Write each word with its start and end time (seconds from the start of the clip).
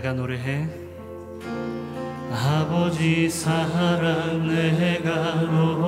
내가 0.00 0.14
노래해. 0.14 0.66
아버지 2.32 3.28
사랑 3.28 4.46
내가 4.48 5.42
노래 5.42 5.79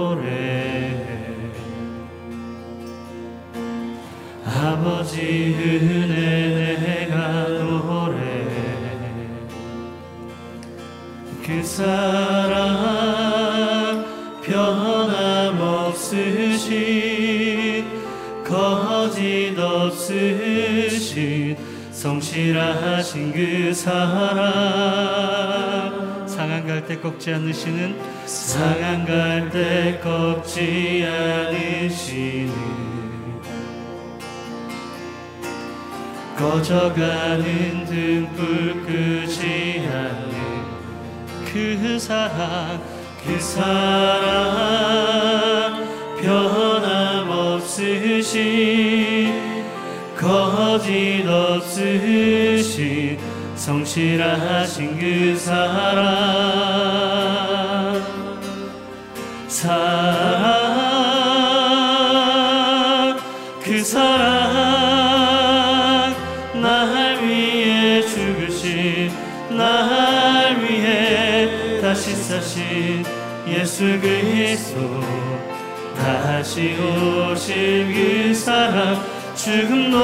성실하신 23.02 23.33
그 23.33 23.74
사랑. 23.74 24.62
상한 26.27 26.66
갈때 26.66 26.99
꺾지 27.01 27.35
않으시는 27.35 27.96
상한 28.24 29.04
갈때 29.04 29.99
꺾지 30.02 31.04
않으시는. 31.07 32.52
꺼져가는 36.38 37.85
등불 37.85 38.87
끄지 38.87 39.87
않는 39.93 40.32
그 41.52 41.98
사랑 41.98 42.80
그 43.24 43.38
사랑. 43.38 44.63
변함없으신 47.23 47.82
거짓 50.73 51.26
없으신 51.28 53.18
성실하신 53.56 54.98
그 54.98 55.37
사랑 55.37 56.02
사랑 59.48 60.48
그 63.62 63.84
사랑 63.84 64.14
날 66.54 67.22
위해 67.22 68.00
죽으신 68.00 69.12
날 69.50 70.59
위해 70.59 71.82
다시 71.82 72.14
사신 72.16 73.04
예수 73.47 74.00
그리스도. 74.00 75.03
다시 75.98 76.78
오실 76.81 77.92
그 77.92 78.34
사랑 78.34 79.22
죽음 79.43 79.91
도 79.91 79.98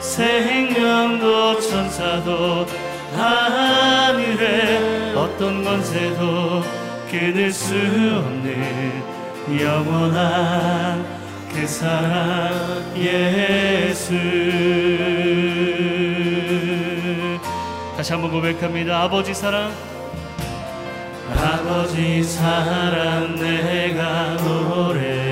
생명도 0.00 1.60
천사도 1.60 2.66
하늘에 3.14 5.14
어떤 5.14 5.62
권세도 5.62 6.64
끊을 7.08 7.52
수 7.52 7.76
없는 7.76 9.04
영원한 9.56 11.06
그 11.54 11.64
사랑 11.64 12.92
예수. 12.96 14.14
다시 17.96 18.12
한번 18.14 18.32
고백합니다. 18.32 19.02
아버지 19.02 19.32
사랑. 19.32 19.70
아버지 21.36 22.24
사랑 22.24 23.36
내가 23.36 24.36
노래 24.38 25.31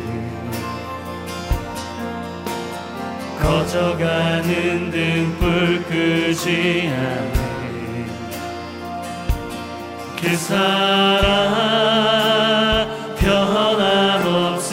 는 3.41 3.49
꺼져가는 3.49 4.91
등불 4.91 5.83
끄지 5.85 6.89
않는 6.93 8.07
그 10.21 10.37
사랑 10.37 11.41
변함없으신 13.17 14.69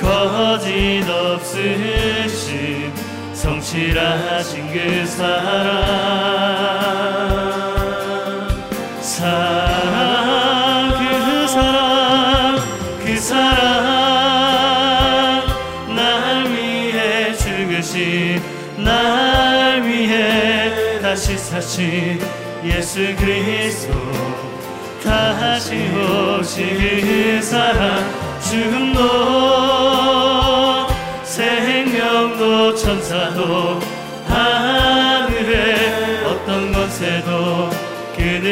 거짓 0.00 1.08
없으신 1.08 2.92
성실하신 3.32 4.72
그 4.72 5.06
사랑 5.06 6.43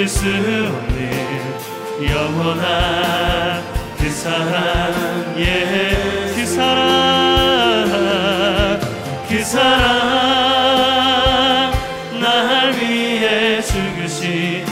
끊을 0.03 0.09
수 0.09 0.27
없는 0.27 1.13
영원한 2.11 3.63
그 3.97 4.11
사랑 4.11 5.39
예그 5.39 6.47
사랑 6.47 7.91
그 9.29 9.45
사랑. 9.45 10.43
날 12.21 12.73
위해 12.75 13.61
죽으신 13.63 14.65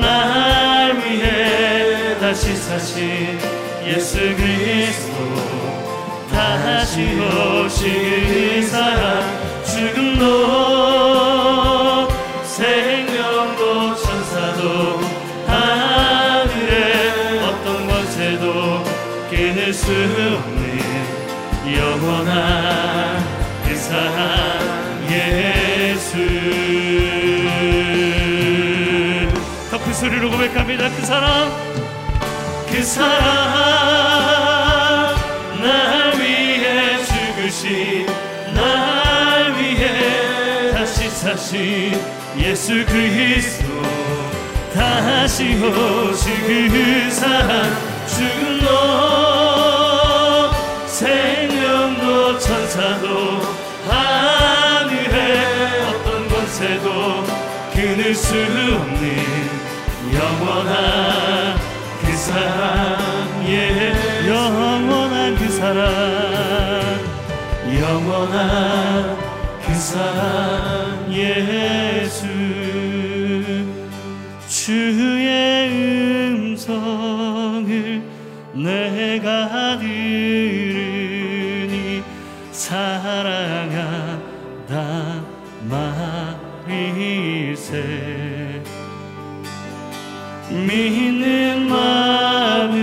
날 0.00 0.96
위해 0.96 2.18
다시 2.18 2.56
사신 2.56 3.38
예수 3.84 4.18
그리스도 4.36 5.16
다시 6.30 7.18
오신 7.20 8.62
그 8.62 8.66
사랑 8.66 9.37
수 19.88 19.94
없는 19.94 20.78
영원한 21.74 23.24
그 23.66 23.74
사랑 23.74 25.06
예수. 25.10 26.12
더 29.70 29.78
큰 29.78 29.94
소리로 29.94 30.30
고백합니다. 30.30 30.90
그 30.90 31.06
사랑 31.06 31.50
그 32.70 32.82
사랑. 32.82 33.16
날 35.62 36.20
위해 36.20 36.98
죽으신 37.06 38.04
날 38.54 39.54
위해 39.56 40.70
다시 40.74 41.08
사신 41.08 41.98
예수 42.36 42.84
그리스도. 42.84 43.68
다시 44.74 45.54
오신 45.54 46.68
그 46.68 47.10
사랑 47.10 47.74
죽음도 48.06 49.37
끊을 57.98 58.14
수 58.14 58.32
없는 58.32 59.02
영원한 60.14 61.58
그 62.00 62.12
사랑 62.16 63.44
예. 63.44 63.92
영원한 64.28 65.34
그 65.34 65.48
사랑 65.48 65.90
영원한 67.76 69.16
그 69.66 69.74
사랑 69.74 71.12
예수. 71.12 72.28
주의 74.46 75.68
음성을 76.30 78.02
내가 78.54 79.76
들으니 79.80 80.94
사랑 82.52 83.77
믿는 90.66 91.68
마음으로 91.68 92.78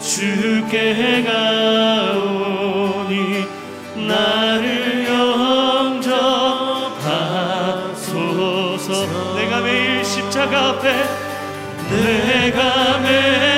주께 0.00 1.24
가오니 1.24 3.14
나를 4.06 5.06
영접하소서. 5.08 6.14
내가 9.36 9.60
매일 9.60 10.04
십자가 10.04 10.68
앞에 10.70 10.92
내가 11.90 12.98
매일 12.98 13.53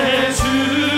구세 0.00 0.89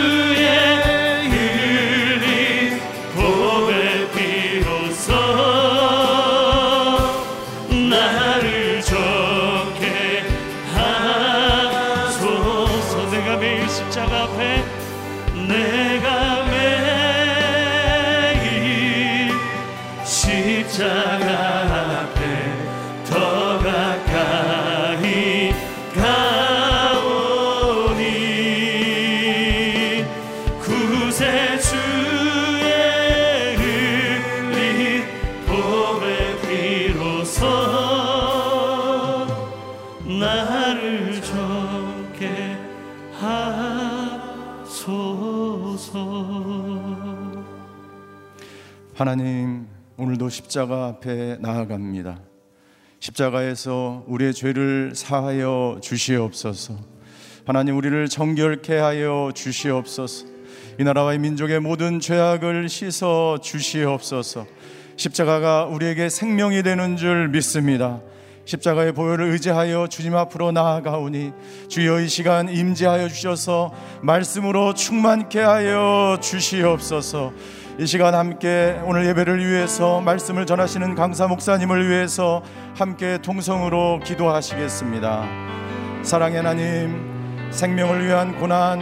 하나님 49.03 49.67
오늘도 49.97 50.29
십자가 50.29 50.87
앞에 50.87 51.39
나아갑니다. 51.41 52.21
십자가에서 53.01 54.05
우리의 54.07 54.33
죄를 54.33 54.93
사하여 54.95 55.81
주시옵소서. 55.83 56.77
하나님 57.45 57.77
우리를 57.77 58.09
정결케 58.09 58.79
하여 58.79 59.33
주시옵소서. 59.35 60.27
이 60.79 60.85
나라와 60.85 61.15
이 61.15 61.19
민족의 61.19 61.59
모든 61.59 61.99
죄악을 61.99 62.69
씻어 62.69 63.39
주시옵소서. 63.43 64.47
십자가가 64.95 65.65
우리에게 65.65 66.09
생명이 66.09 66.63
되는 66.63 66.97
줄 66.97 67.27
믿습니다. 67.27 68.01
십자가의 68.45 68.93
보혈을 68.93 69.33
의지하여 69.33 69.89
주님 69.89 70.15
앞으로 70.15 70.53
나아가오니 70.53 71.33
주여 71.67 72.01
이 72.03 72.09
시간 72.09 72.49
임재하여 72.49 73.09
주셔서 73.09 73.73
말씀으로 74.03 74.75
충만케 74.75 75.41
하여 75.41 76.19
주시옵소서. 76.21 77.33
이 77.79 77.87
시간 77.87 78.15
함께 78.15 78.79
오늘 78.85 79.07
예배를 79.07 79.45
위해서 79.47 80.03
말씀을 80.03 80.45
전하시는 80.45 80.95
강사 80.95 81.27
목사님을 81.27 81.89
위해서 81.89 82.43
함께 82.77 83.17
통성으로 83.23 84.01
기도하시겠습니다. 84.05 85.25
사랑의 86.03 86.37
하나님, 86.37 87.51
생명을 87.51 88.05
위한 88.05 88.39
고난, 88.39 88.79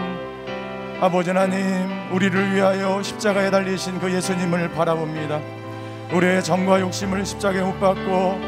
아버지 1.01 1.31
하나님, 1.31 1.89
우리를 2.13 2.53
위하여 2.53 3.01
십자가에 3.01 3.53
달리신 3.53 4.01
그 4.01 4.13
예수님을 4.13 4.73
바라봅니다. 4.73 5.41
우리의 6.13 6.43
정과 6.43 6.81
욕심을 6.81 7.25
십자가에 7.25 7.63
못 7.63 7.79
박고 7.79 8.41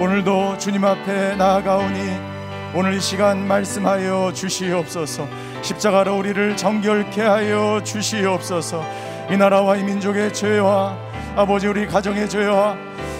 오늘도 0.00 0.56
주님 0.56 0.86
앞에 0.86 1.36
나아가오니 1.36 2.32
오늘 2.74 2.94
이 2.94 3.00
시간 3.00 3.46
말씀하여 3.46 4.32
주시옵소서. 4.32 5.28
십자가로 5.60 6.16
우리를 6.16 6.56
정결케 6.56 7.20
하여 7.20 7.82
주시옵소서. 7.84 9.11
이 9.32 9.36
나라와 9.36 9.76
이 9.76 9.82
민족의 9.82 10.34
죄와 10.34 10.94
아버지 11.36 11.66
우리 11.66 11.86
가정의 11.86 12.28
죄와 12.28 12.76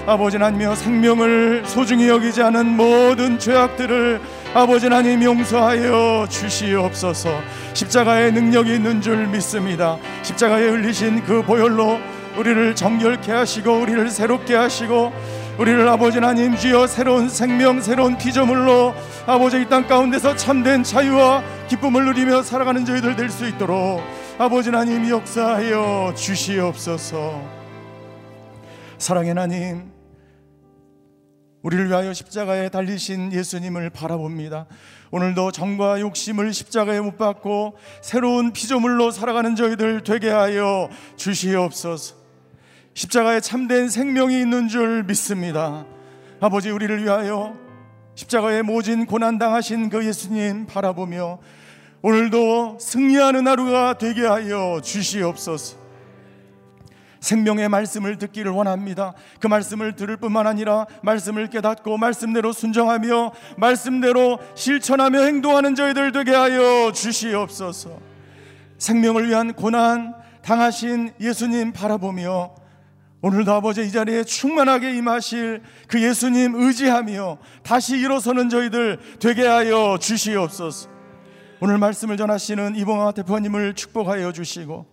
아버지 0.07 0.37
하나님여 0.37 0.75
생명을 0.75 1.63
소중히 1.65 2.09
여기지 2.09 2.43
않은 2.43 2.77
모든 2.77 3.39
죄악들을 3.39 4.21
아버지 4.53 4.87
하나님 4.87 5.23
용서하여 5.23 6.27
주시옵소서. 6.29 7.31
십자가의 7.73 8.33
능력이 8.33 8.75
있는 8.75 9.01
줄 9.01 9.27
믿습니다. 9.29 9.97
십자가에 10.23 10.69
흘리신 10.69 11.25
그 11.25 11.41
보혈로 11.43 11.99
우리를 12.37 12.75
정결케 12.75 13.33
하시고 13.33 13.73
우리를 13.79 14.11
새롭게 14.11 14.55
하시고 14.55 15.13
우리를 15.59 15.89
아버지 15.89 16.19
하나님 16.19 16.57
주여 16.57 16.87
새로운 16.89 17.29
생명 17.29 17.81
새로운 17.81 18.19
피조물로 18.19 18.95
아버지 19.27 19.61
이 19.61 19.65
땅 19.67 19.87
가운데서 19.87 20.35
참된 20.37 20.83
자유와 20.83 21.43
기쁨을 21.69 22.05
누리며 22.07 22.43
살아가는 22.43 22.85
저희들 22.85 23.17
될 23.17 23.31
수 23.31 23.47
있도록 23.47 24.03
아버지 24.43 24.71
하나님 24.71 25.09
역사하여 25.09 26.15
주시옵소서 26.17 27.49
사랑의 28.99 29.29
하나님 29.29 29.93
우리를 31.63 31.89
위하여 31.89 32.13
십자가에 32.13 32.69
달리신 32.69 33.33
예수님을 33.33 33.91
바라봅니다. 33.91 34.67
오늘도 35.13 35.53
정과 35.53 36.01
욕심을 36.01 36.53
십자가에 36.53 36.99
못 36.99 37.17
박고 37.19 37.77
새로운 38.01 38.53
피조물로 38.53 39.13
살아가는 39.13 39.55
저희들 39.55 40.03
되게 40.03 40.29
하여 40.31 40.89
주시옵소서. 41.15 42.17
십자가에 42.95 43.39
참된 43.39 43.89
생명이 43.89 44.41
있는 44.41 44.67
줄 44.67 45.05
믿습니다. 45.05 45.87
아버지 46.41 46.71
우리를 46.71 47.05
위하여 47.05 47.57
십자가에 48.17 48.63
모진 48.63 49.07
고난 49.07 49.39
당하신 49.39 49.89
그 49.89 50.05
예수님 50.05 50.67
바라보며 50.67 51.39
오늘도 52.03 52.79
승리하는 52.81 53.47
하루가 53.47 53.97
되게 53.97 54.27
하여 54.27 54.81
주시옵소서. 54.83 55.81
생명의 57.21 57.69
말씀을 57.69 58.19
듣기를 58.19 58.51
원합니다. 58.51 59.15
그 59.39 59.47
말씀을 59.47 59.95
들을 59.95 60.17
뿐만 60.17 60.49
아니라 60.49 60.87
말씀을 61.03 61.49
깨닫고 61.49 61.97
말씀대로 61.97 62.53
순종하며 62.53 63.33
말씀대로 63.57 64.41
실천하며 64.57 65.21
행동하는 65.21 65.77
저희들 65.77 66.11
되게 66.11 66.33
하여 66.33 66.91
주시옵소서. 66.91 68.01
생명을 68.79 69.29
위한 69.29 69.53
고난 69.53 70.17
당하신 70.43 71.13
예수님 71.21 71.73
바라보며 71.73 72.57
오늘도 73.21 73.53
아버지 73.53 73.83
이 73.83 73.93
자리에 73.93 74.25
충만하게 74.25 74.97
임하실 74.97 75.63
그 75.87 76.03
예수님 76.03 76.57
의지하며 76.57 77.39
다시 77.63 77.97
일어서는 77.97 78.49
저희들 78.49 78.99
되게 79.21 79.47
하여 79.47 79.97
주시옵소서. 80.01 80.92
오늘 81.65 81.79
말씀을 81.79 82.17
전하시는 82.17 82.75
이봉화 82.75 83.13
대표님을 83.13 83.75
축복하여 83.75 84.33
주시고 84.33 84.85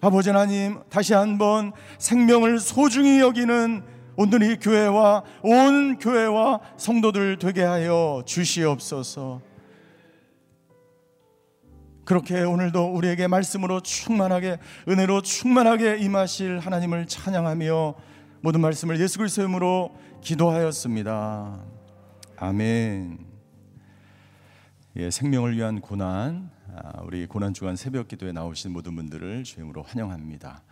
아버지 0.00 0.30
하나님 0.30 0.78
다시 0.90 1.12
한번 1.12 1.72
생명을 1.98 2.60
소중히 2.60 3.18
여기는 3.18 3.82
이 4.16 4.56
교회와 4.60 5.24
온 5.42 5.98
교회와 5.98 6.60
성도들 6.76 7.40
되게 7.40 7.64
하여 7.64 8.22
주시옵소서. 8.24 9.40
그렇게 12.04 12.42
오늘도 12.42 12.94
우리에게 12.94 13.26
말씀으로 13.26 13.80
충만하게 13.80 14.58
은혜로 14.86 15.22
충만하게 15.22 15.98
임하실 15.98 16.60
하나님을 16.60 17.08
찬양하며 17.08 17.94
모든 18.42 18.60
말씀을 18.60 19.00
예수 19.00 19.18
그리스도의 19.18 19.46
이름으로 19.46 19.96
기도하였습니다. 20.22 21.58
아멘. 22.36 23.27
예, 25.00 25.12
생명을 25.12 25.56
위한 25.56 25.80
고난 25.80 26.50
아, 26.74 27.02
우리 27.04 27.24
고난 27.26 27.54
주간 27.54 27.76
새벽 27.76 28.08
기도에 28.08 28.32
나오신 28.32 28.72
모든 28.72 28.96
분들을 28.96 29.44
주임으로 29.44 29.84
환영합니다. 29.84 30.64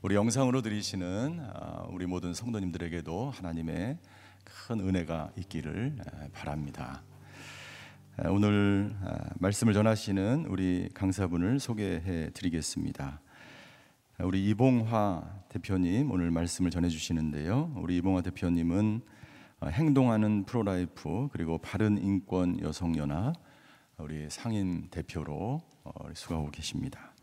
우리 0.00 0.14
영상으로 0.14 0.62
들으시는 0.62 1.40
아, 1.52 1.84
우리 1.90 2.06
모든 2.06 2.32
성도님들에게도 2.32 3.32
하나님의 3.32 3.98
큰 4.44 4.80
은혜가 4.80 5.32
있기를 5.36 5.94
아, 6.00 6.28
바랍니다. 6.32 7.02
오늘 8.30 8.96
말씀을 9.40 9.74
전하시는 9.74 10.46
우리 10.48 10.88
강사분을 10.94 11.60
소개해 11.60 12.30
드리겠습니다. 12.32 13.20
우리 14.20 14.48
이봉화 14.48 15.22
대표님 15.50 16.10
오늘 16.10 16.30
말씀을 16.30 16.70
전해 16.70 16.88
주시는데요. 16.88 17.74
우리 17.76 17.98
이봉화 17.98 18.22
대표님은 18.22 19.02
행동하는 19.66 20.44
프로라이프 20.44 21.28
그리고 21.30 21.58
바른 21.58 22.02
인권 22.02 22.58
여성 22.62 22.96
연합 22.96 23.34
우리 23.98 24.28
상임 24.28 24.88
대표로 24.90 25.62
어, 25.84 25.90
수고하고 26.12 26.50
계십니다. 26.50 27.14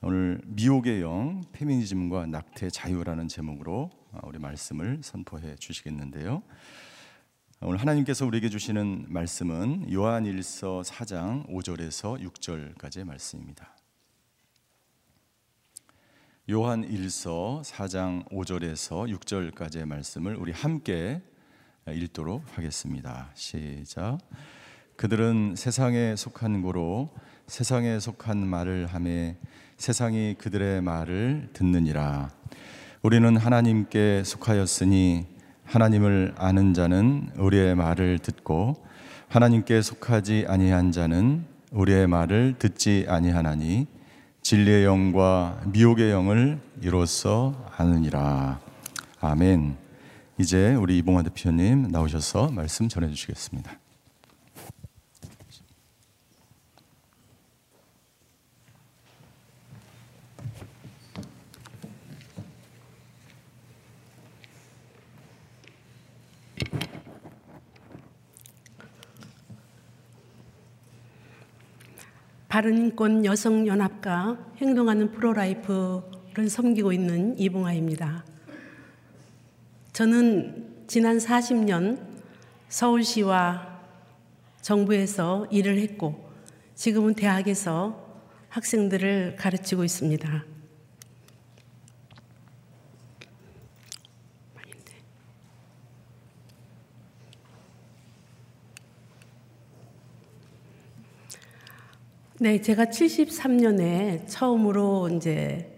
오늘 0.00 0.40
미혹의 0.46 1.02
영 1.02 1.42
페미니즘과 1.52 2.26
낙태 2.26 2.70
자유라는 2.70 3.28
제목으로 3.28 3.90
어, 4.12 4.20
우리 4.24 4.38
말씀을 4.38 5.00
선포해 5.02 5.56
주시겠는데요. 5.56 6.42
오늘 7.60 7.78
하나님께서 7.78 8.24
우리에게 8.24 8.48
주시는 8.48 9.04
말씀은 9.10 9.92
요한일서 9.92 10.80
4장 10.80 11.46
5절에서 11.50 12.26
6절까지의 12.26 13.04
말씀입니다. 13.04 13.76
요한일서 16.48 17.60
4장 17.66 18.26
5절에서 18.30 19.14
6절까지의 19.14 19.84
말씀을 19.84 20.36
우리 20.36 20.52
함께 20.52 21.20
읽도록 21.86 22.44
하겠습니다. 22.56 23.30
시작. 23.34 24.18
그들은 25.00 25.54
세상에 25.56 26.14
속한 26.14 26.60
고로 26.60 27.08
세상에 27.46 27.98
속한 27.98 28.46
말을 28.46 28.84
하매 28.84 29.34
세상이 29.78 30.34
그들의 30.36 30.82
말을 30.82 31.48
듣느니라. 31.54 32.28
우리는 33.00 33.34
하나님께 33.34 34.24
속하였으니 34.26 35.24
하나님을 35.64 36.34
아는 36.36 36.74
자는 36.74 37.30
우리의 37.38 37.76
말을 37.76 38.18
듣고 38.18 38.84
하나님께 39.28 39.80
속하지 39.80 40.44
아니한 40.46 40.92
자는 40.92 41.46
우리의 41.72 42.06
말을 42.06 42.56
듣지 42.58 43.06
아니하나니 43.08 43.86
진리의 44.42 44.84
영과 44.84 45.62
미혹의 45.64 46.10
영을 46.10 46.60
이로써 46.82 47.54
아느니라. 47.74 48.60
아멘. 49.22 49.78
이제 50.36 50.74
우리 50.74 50.98
이봉환 50.98 51.24
대표님 51.24 51.88
나오셔서 51.90 52.50
말씀 52.50 52.90
전해 52.90 53.08
주시겠습니다. 53.08 53.79
바른인권 72.50 73.24
여성연합과 73.24 74.54
행동하는 74.56 75.12
프로라이프를 75.12 76.50
섬기고 76.50 76.92
있는 76.92 77.38
이봉아입니다. 77.38 78.24
저는 79.92 80.84
지난 80.88 81.18
40년 81.18 82.00
서울시와 82.68 83.80
정부에서 84.60 85.46
일을 85.50 85.78
했고 85.78 86.28
지금은 86.74 87.14
대학에서 87.14 88.04
학생들을 88.48 89.36
가르치고 89.36 89.84
있습니다. 89.84 90.49
네, 102.42 102.58
제가 102.58 102.86
73년에 102.86 104.22
처음으로 104.26 105.10
이제 105.10 105.76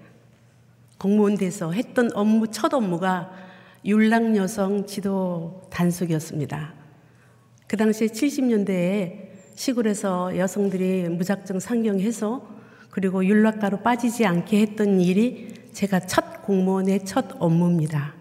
공무원 0.96 1.36
돼서 1.36 1.72
했던 1.72 2.08
업무, 2.14 2.46
첫 2.52 2.72
업무가 2.72 3.32
율락 3.84 4.36
여성 4.36 4.86
지도 4.86 5.66
단속이었습니다. 5.70 6.72
그 7.66 7.76
당시에 7.76 8.06
70년대에 8.06 9.30
시골에서 9.56 10.38
여성들이 10.38 11.08
무작정 11.08 11.58
상경해서 11.58 12.48
그리고 12.90 13.26
율락가로 13.26 13.78
빠지지 13.78 14.24
않게 14.24 14.60
했던 14.60 15.00
일이 15.00 15.52
제가 15.72 15.98
첫 16.06 16.42
공무원의 16.42 17.04
첫 17.04 17.26
업무입니다. 17.40 18.14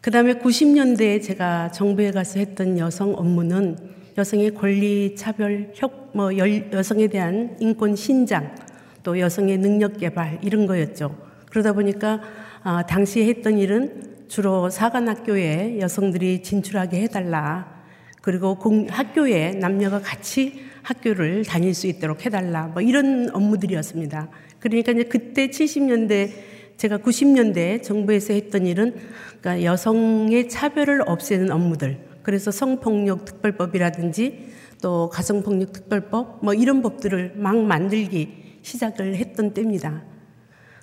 그 0.00 0.10
다음에 0.10 0.34
90년대에 0.34 1.22
제가 1.22 1.70
정부에 1.70 2.10
가서 2.10 2.40
했던 2.40 2.76
여성 2.76 3.14
업무는 3.14 4.01
여성의 4.16 4.54
권리 4.54 5.14
차별, 5.16 5.72
뭐 6.12 6.30
여성에 6.36 7.08
대한 7.08 7.56
인권 7.60 7.96
신장, 7.96 8.54
또 9.02 9.18
여성의 9.18 9.58
능력 9.58 9.98
개발 9.98 10.38
이런 10.42 10.66
거였죠. 10.66 11.16
그러다 11.48 11.72
보니까 11.72 12.20
아, 12.62 12.84
당시에 12.86 13.26
했던 13.26 13.58
일은 13.58 14.26
주로 14.28 14.70
사관학교에 14.70 15.78
여성들이 15.80 16.42
진출하게 16.42 17.02
해달라. 17.02 17.82
그리고 18.20 18.54
공, 18.54 18.86
학교에 18.88 19.50
남녀가 19.50 20.00
같이 20.00 20.62
학교를 20.82 21.44
다닐 21.44 21.74
수 21.74 21.86
있도록 21.86 22.24
해달라. 22.24 22.68
뭐 22.68 22.82
이런 22.82 23.30
업무들이었습니다. 23.32 24.28
그러니까 24.60 24.92
이제 24.92 25.04
그때 25.04 25.48
70년대 25.48 26.30
제가 26.76 26.98
90년대 26.98 27.82
정부에서 27.82 28.32
했던 28.32 28.66
일은 28.66 28.94
그러니까 29.40 29.64
여성의 29.64 30.48
차별을 30.48 31.02
없애는 31.06 31.50
업무들. 31.50 32.11
그래서 32.22 32.50
성폭력 32.50 33.24
특별법이라든지 33.24 34.52
또 34.80 35.08
가정폭력 35.10 35.72
특별법 35.72 36.44
뭐 36.44 36.54
이런 36.54 36.82
법들을 36.82 37.34
막 37.36 37.56
만들기 37.56 38.58
시작을 38.62 39.16
했던 39.16 39.54
때입니다. 39.54 40.02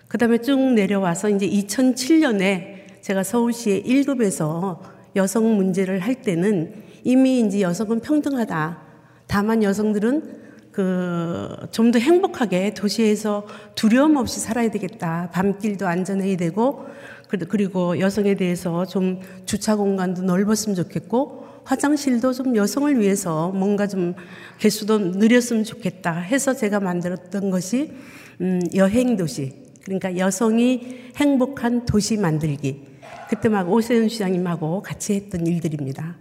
그 0.08 0.17
다음에 0.17 0.39
쭉 0.39 0.60
내려와서 0.74 1.29
이제 1.29 1.48
2007년에 1.48 3.01
제가 3.01 3.24
서울시의 3.24 3.84
1급에서 3.84 4.79
여성 5.15 5.55
문제를 5.55 6.00
할 6.00 6.15
때는 6.22 6.74
이미 7.03 7.41
이제 7.41 7.62
여성은 7.62 8.01
평등하다. 8.01 8.79
다만 9.27 9.63
여성들은 9.63 10.39
그 10.72 11.50
좀 11.72 11.91
더 11.91 12.00
행복하게 12.00 12.74
도시에서 12.74 13.46
두려움 13.75 14.17
없이 14.17 14.39
살아야 14.39 14.69
되겠다. 14.69 15.29
밤길도 15.31 15.88
안전해야 15.88 16.38
되고 16.38 16.86
그리고 17.29 18.00
여성에 18.00 18.36
대해서 18.36 18.86
좀 18.86 19.19
주차 19.45 19.75
공간도 19.75 20.24
넓었으면 20.24 20.75
좋겠고 20.75 21.45
화장실도 21.63 22.33
좀 22.33 22.55
여성을 22.55 23.00
위해서 23.00 23.50
뭔가 23.50 23.86
좀 23.86 24.15
개수도 24.57 24.98
늘렸으면 24.98 25.63
좋겠다 25.63 26.13
해서 26.13 26.53
제가 26.53 26.79
만들었던 26.79 27.51
것이 27.51 27.93
음, 28.41 28.59
여행 28.74 29.15
도시 29.17 29.53
그러니까 29.83 30.17
여성이 30.17 31.12
행복한 31.15 31.86
도시 31.86 32.17
만들기 32.17 32.88
그때 33.29 33.50
막 33.50 33.71
오세훈 33.71 34.09
시장님하고 34.09 34.81
같이 34.81 35.13
했던 35.13 35.45
일들입니다. 35.45 36.17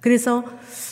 그래서 0.00 0.44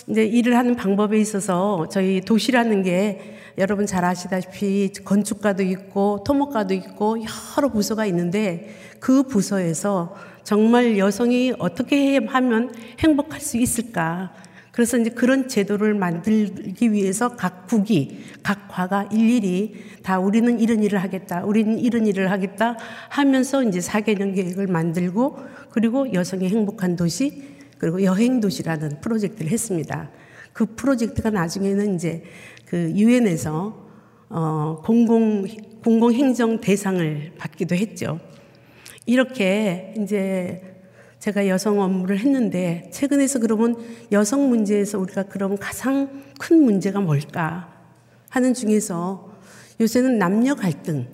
이제 0.09 0.25
일을 0.25 0.57
하는 0.57 0.75
방법에 0.75 1.19
있어서 1.19 1.87
저희 1.91 2.23
도시라는 2.23 2.83
게 2.83 3.37
여러분 3.57 3.87
잘 3.87 4.05
아시다시피 4.05 4.91
건축가도 5.05 5.63
있고 5.63 6.25
토목가도 6.27 6.75
있고 6.75 7.19
여러 7.57 7.69
부서가 7.69 8.05
있는데 8.07 8.75
그 8.99 9.23
부서에서 9.23 10.17
정말 10.43 10.99
여성이 10.99 11.53
어떻게 11.59 12.19
하면 12.19 12.75
행복할 12.99 13.41
수 13.41 13.57
있을까? 13.57 14.33
그래서 14.73 14.99
이제 14.99 15.11
그런 15.11 15.47
제도를 15.47 15.95
만들기 15.95 16.91
위해서 16.91 17.37
각 17.37 17.69
국이, 17.69 18.25
각 18.43 18.67
과가 18.67 19.09
일일이 19.13 19.77
다 20.03 20.19
우리는 20.19 20.59
이런 20.59 20.83
일을 20.83 21.01
하겠다, 21.01 21.45
우리는 21.45 21.79
이런 21.79 22.09
일을 22.09 22.33
하겠다 22.33 22.77
하면서 23.09 23.63
이제 23.63 23.81
사개년 23.81 24.35
계획을 24.35 24.67
만들고 24.67 25.39
그리고 25.71 26.13
여성의 26.13 26.51
행복한 26.51 26.97
도시, 26.97 27.45
그리고 27.79 28.03
여행 28.03 28.41
도시라는 28.41 29.01
프로젝트를 29.01 29.53
했습니다. 29.53 30.11
그 30.53 30.67
프로젝트가 30.75 31.31
나중에는 31.31 31.95
이제 31.95 32.23
그 32.67 32.93
유엔에서 32.95 33.85
어 34.31 34.83
공공 34.85 35.47
공공 35.83 36.13
행정 36.13 36.61
대상을 36.61 37.33
받기도 37.39 37.75
했죠. 37.75 38.19
이렇게 39.07 39.95
이제 39.99 40.75
제가 41.19 41.49
여성 41.49 41.81
업무를 41.81 42.19
했는데 42.19 42.91
최근에서 42.93 43.39
그러면 43.39 43.77
여성 44.13 44.49
문제에서 44.49 44.99
우리가 44.99 45.25
그럼 45.25 45.57
가장 45.59 46.23
큰 46.39 46.63
문제가 46.63 47.01
뭘까 47.01 47.73
하는 48.31 48.53
중에서 48.53 49.33
요새는 49.81 50.19
남녀 50.19 50.55
갈등, 50.55 51.07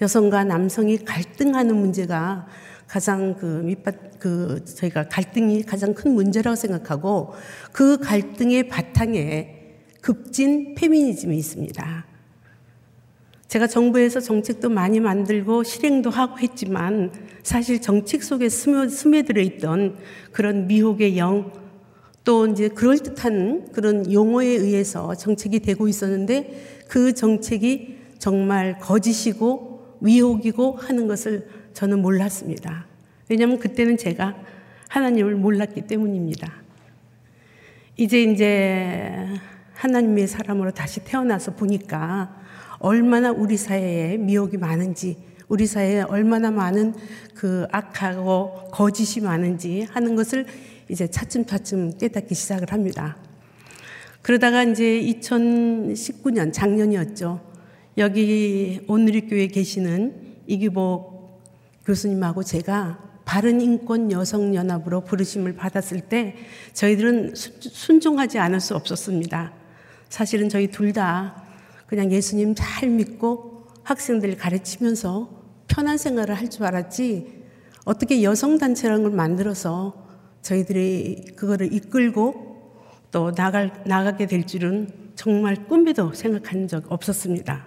여성과 0.00 0.44
남성이 0.44 0.98
갈등하는 0.98 1.76
문제가 1.76 2.46
가장 2.86 3.34
그 3.36 3.46
밑밭 3.46 4.18
그 4.18 4.64
저희가 4.64 5.08
갈등이 5.08 5.62
가장 5.62 5.94
큰 5.94 6.12
문제라고 6.12 6.54
생각하고 6.54 7.32
그 7.72 7.98
갈등의 7.98 8.68
바탕에 8.68 9.61
급진 10.02 10.74
페미니즘이 10.74 11.34
있습니다. 11.38 12.06
제가 13.48 13.66
정부에서 13.66 14.20
정책도 14.20 14.68
많이 14.68 14.98
만들고 14.98 15.62
실행도 15.62 16.10
하고 16.10 16.38
했지만 16.38 17.12
사실 17.42 17.80
정책 17.80 18.22
속에 18.22 18.48
스며, 18.48 18.88
스며들어 18.88 19.40
있던 19.42 19.96
그런 20.32 20.66
미혹의 20.66 21.18
영, 21.18 21.52
또 22.24 22.46
이제 22.46 22.68
그럴듯한 22.68 23.72
그런 23.72 24.12
용어에 24.12 24.46
의해서 24.46 25.14
정책이 25.14 25.60
되고 25.60 25.88
있었는데 25.88 26.84
그 26.88 27.14
정책이 27.14 27.98
정말 28.18 28.78
거짓이고 28.78 29.98
위혹이고 30.00 30.72
하는 30.72 31.06
것을 31.06 31.48
저는 31.74 32.00
몰랐습니다. 32.02 32.86
왜냐하면 33.28 33.58
그때는 33.58 33.96
제가 33.96 34.36
하나님을 34.88 35.36
몰랐기 35.36 35.82
때문입니다. 35.82 36.62
이제 37.96 38.22
이제 38.22 39.26
하나님의 39.82 40.28
사람으로 40.28 40.70
다시 40.70 41.00
태어나서 41.00 41.56
보니까 41.56 42.40
얼마나 42.78 43.32
우리 43.32 43.56
사회에 43.56 44.16
미혹이 44.16 44.56
많은지, 44.56 45.18
우리 45.48 45.66
사회에 45.66 46.02
얼마나 46.02 46.52
많은 46.52 46.94
그 47.34 47.66
악하고 47.72 48.68
거짓이 48.70 49.24
많은지 49.24 49.88
하는 49.90 50.14
것을 50.14 50.46
이제 50.88 51.08
차츰차츰 51.08 51.98
깨닫기 51.98 52.32
시작을 52.32 52.72
합니다. 52.72 53.16
그러다가 54.22 54.62
이제 54.62 54.84
2019년 54.84 56.52
작년이었죠. 56.52 57.40
여기 57.98 58.82
오늘의 58.86 59.48
계시는 59.48 60.14
이규복 60.46 61.42
교수님하고 61.84 62.44
제가 62.44 63.00
바른 63.24 63.60
인권 63.60 64.12
여성 64.12 64.54
연합으로 64.54 65.00
부르심을 65.00 65.56
받았을 65.56 66.02
때 66.02 66.36
저희들은 66.72 67.34
순종하지 67.34 68.38
않을 68.38 68.60
수 68.60 68.76
없었습니다. 68.76 69.61
사실은 70.12 70.50
저희 70.50 70.66
둘 70.66 70.92
다 70.92 71.42
그냥 71.86 72.12
예수님 72.12 72.54
잘 72.54 72.90
믿고 72.90 73.66
학생들 73.82 74.36
가르치면서 74.36 75.30
편한 75.68 75.96
생활을 75.96 76.34
할 76.34 76.50
줄 76.50 76.64
알았지 76.64 77.42
어떻게 77.86 78.22
여성단체라는 78.22 79.04
걸 79.04 79.12
만들어서 79.12 80.06
저희들이 80.42 81.32
그거를 81.34 81.72
이끌고 81.72 82.74
또 83.10 83.32
나갈, 83.32 83.72
나가게 83.86 84.26
될 84.26 84.46
줄은 84.46 84.90
정말 85.14 85.66
꿈에도 85.66 86.12
생각한 86.12 86.68
적 86.68 86.92
없었습니다. 86.92 87.66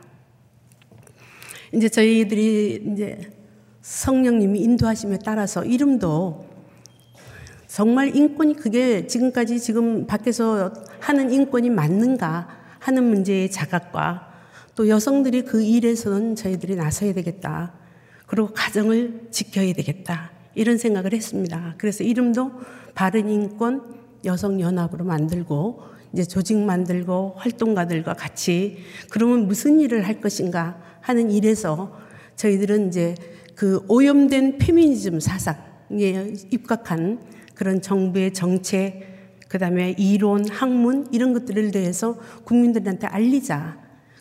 이제 1.73 1.89
저희들이 1.89 2.91
이제 2.93 3.31
성령님이 3.81 4.59
인도하심에 4.59 5.17
따라서 5.25 5.65
이름도 5.65 6.45
정말 7.75 8.15
인권이 8.15 8.55
그게 8.55 9.05
지금까지 9.05 9.59
지금 9.59 10.07
밖에서 10.07 10.71
하는 11.01 11.29
인권이 11.29 11.69
맞는가 11.69 12.47
하는 12.79 13.03
문제의 13.03 13.51
자각과 13.51 14.31
또 14.75 14.87
여성들이 14.87 15.43
그 15.43 15.61
일에서는 15.61 16.37
저희들이 16.37 16.77
나서야 16.77 17.11
되겠다. 17.11 17.73
그리고 18.27 18.53
가정을 18.53 19.27
지켜야 19.29 19.73
되겠다. 19.73 20.31
이런 20.53 20.77
생각을 20.77 21.11
했습니다. 21.11 21.75
그래서 21.77 22.05
이름도 22.05 22.49
바른 22.93 23.29
인권 23.29 23.83
여성연합으로 24.23 25.03
만들고 25.03 25.81
이제 26.13 26.23
조직 26.23 26.57
만들고 26.57 27.33
활동가들과 27.35 28.13
같이 28.13 28.77
그러면 29.09 29.47
무슨 29.49 29.81
일을 29.81 30.07
할 30.07 30.21
것인가 30.21 30.81
하는 31.01 31.29
일에서 31.29 31.99
저희들은 32.37 32.87
이제 32.87 33.15
그 33.53 33.83
오염된 33.89 34.59
페미니즘 34.59 35.19
사상에 35.19 36.31
입각한 36.51 37.34
그런 37.55 37.81
정부의 37.81 38.33
정책 38.33 39.15
그 39.47 39.57
다음에 39.57 39.95
이론, 39.97 40.47
학문, 40.49 41.07
이런 41.11 41.33
것들을 41.33 41.71
대해서 41.71 42.17
국민들한테 42.43 43.07
알리자. 43.07 43.77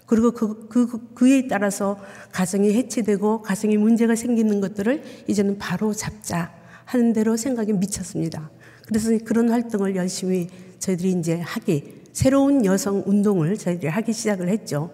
그리고 0.06 0.32
그, 0.32 0.68
그, 0.68 1.12
그에 1.14 1.48
따라서 1.48 1.98
가정이 2.30 2.72
해체되고 2.74 3.42
가정에 3.42 3.76
문제가 3.76 4.14
생기는 4.14 4.60
것들을 4.60 5.02
이제는 5.26 5.58
바로 5.58 5.94
잡자 5.94 6.52
하는 6.84 7.12
대로 7.12 7.36
생각이 7.36 7.72
미쳤습니다. 7.72 8.50
그래서 8.86 9.16
그런 9.24 9.48
활동을 9.48 9.96
열심히 9.96 10.48
저희들이 10.78 11.12
이제 11.12 11.40
하기, 11.40 12.02
새로운 12.12 12.64
여성 12.66 13.02
운동을 13.06 13.56
저희들이 13.56 13.88
하기 13.88 14.12
시작을 14.12 14.48
했죠. 14.48 14.90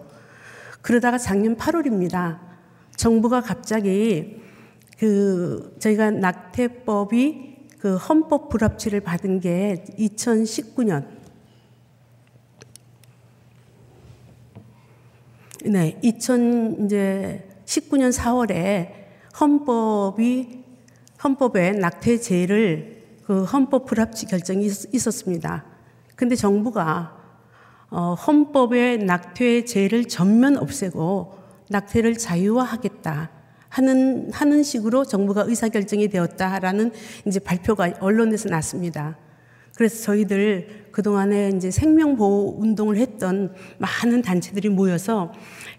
그러다가 0.81 1.17
작년 1.17 1.57
8월입니다. 1.57 2.39
정부가 2.95 3.41
갑자기 3.41 4.41
그 4.97 5.75
저희가 5.79 6.11
낙태법이 6.11 7.50
그 7.81 7.95
헌법 7.95 8.49
불합치를 8.49 9.01
받은 9.01 9.39
게 9.39 9.83
2019년 9.97 11.07
네, 15.65 15.99
2019년 16.03 18.13
4월에 18.13 18.91
헌법이 19.39 20.63
헌법에 21.23 21.71
낙태죄를 21.71 23.01
그 23.23 23.45
헌법 23.45 23.87
불합치 23.87 24.27
결정이 24.27 24.69
있었습니다. 24.93 25.65
근데 26.15 26.35
정부가 26.35 27.17
어, 27.89 28.13
헌법의 28.13 28.99
낙태죄를 29.05 30.07
전면 30.07 30.57
없애고 30.57 31.35
낙태를 31.69 32.19
자유화하겠다. 32.19 33.40
하는 33.71 34.29
하는 34.33 34.63
식으로 34.63 35.05
정부가 35.05 35.45
의사 35.47 35.69
결정이 35.69 36.09
되었다라는 36.09 36.91
이제 37.25 37.39
발표가 37.39 37.91
언론에서 38.01 38.49
났습니다. 38.49 39.17
그래서 39.75 40.03
저희들 40.03 40.89
그동안에 40.91 41.53
이제 41.55 41.71
생명보호 41.71 42.57
운동을 42.59 42.97
했던 42.97 43.55
많은 43.77 44.21
단체들이 44.21 44.67
모여서 44.67 45.31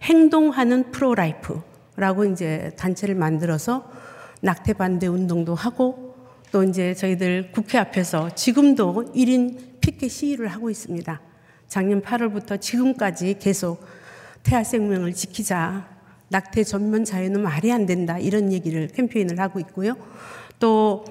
행동하는 0.02 0.90
프로라이프라고 0.90 2.24
이제 2.33 2.72
단체를 2.78 3.14
만들어서 3.14 3.88
낙태 4.40 4.72
반대 4.72 5.07
운동도 5.07 5.55
하고 5.55 6.16
또 6.50 6.64
이제 6.64 6.94
저희들 6.94 7.52
국회 7.52 7.76
앞에서 7.76 8.31
지금도 8.35 9.12
1인 9.14 9.81
피켓 9.81 10.11
시위를 10.11 10.48
하고 10.48 10.70
있습니다. 10.70 11.20
작년 11.68 12.00
8월부터 12.00 12.59
지금까지 12.59 13.37
계속 13.38 13.85
태아 14.42 14.64
생명을 14.64 15.12
지키자 15.12 15.91
낙태 16.33 16.64
전면 16.64 17.05
자유는 17.05 17.42
말이 17.42 17.71
안 17.71 17.85
된다. 17.85 18.18
이런 18.18 18.53
얘기를 18.53 18.88
캠페인을 18.88 19.38
하고 19.38 19.61
있고요. 19.61 19.95
또 20.59 21.05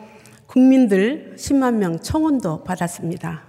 국민들 0.48 1.36
10만 1.38 1.76
명 1.76 2.00
청원도 2.00 2.64
받았습니다. 2.64 3.44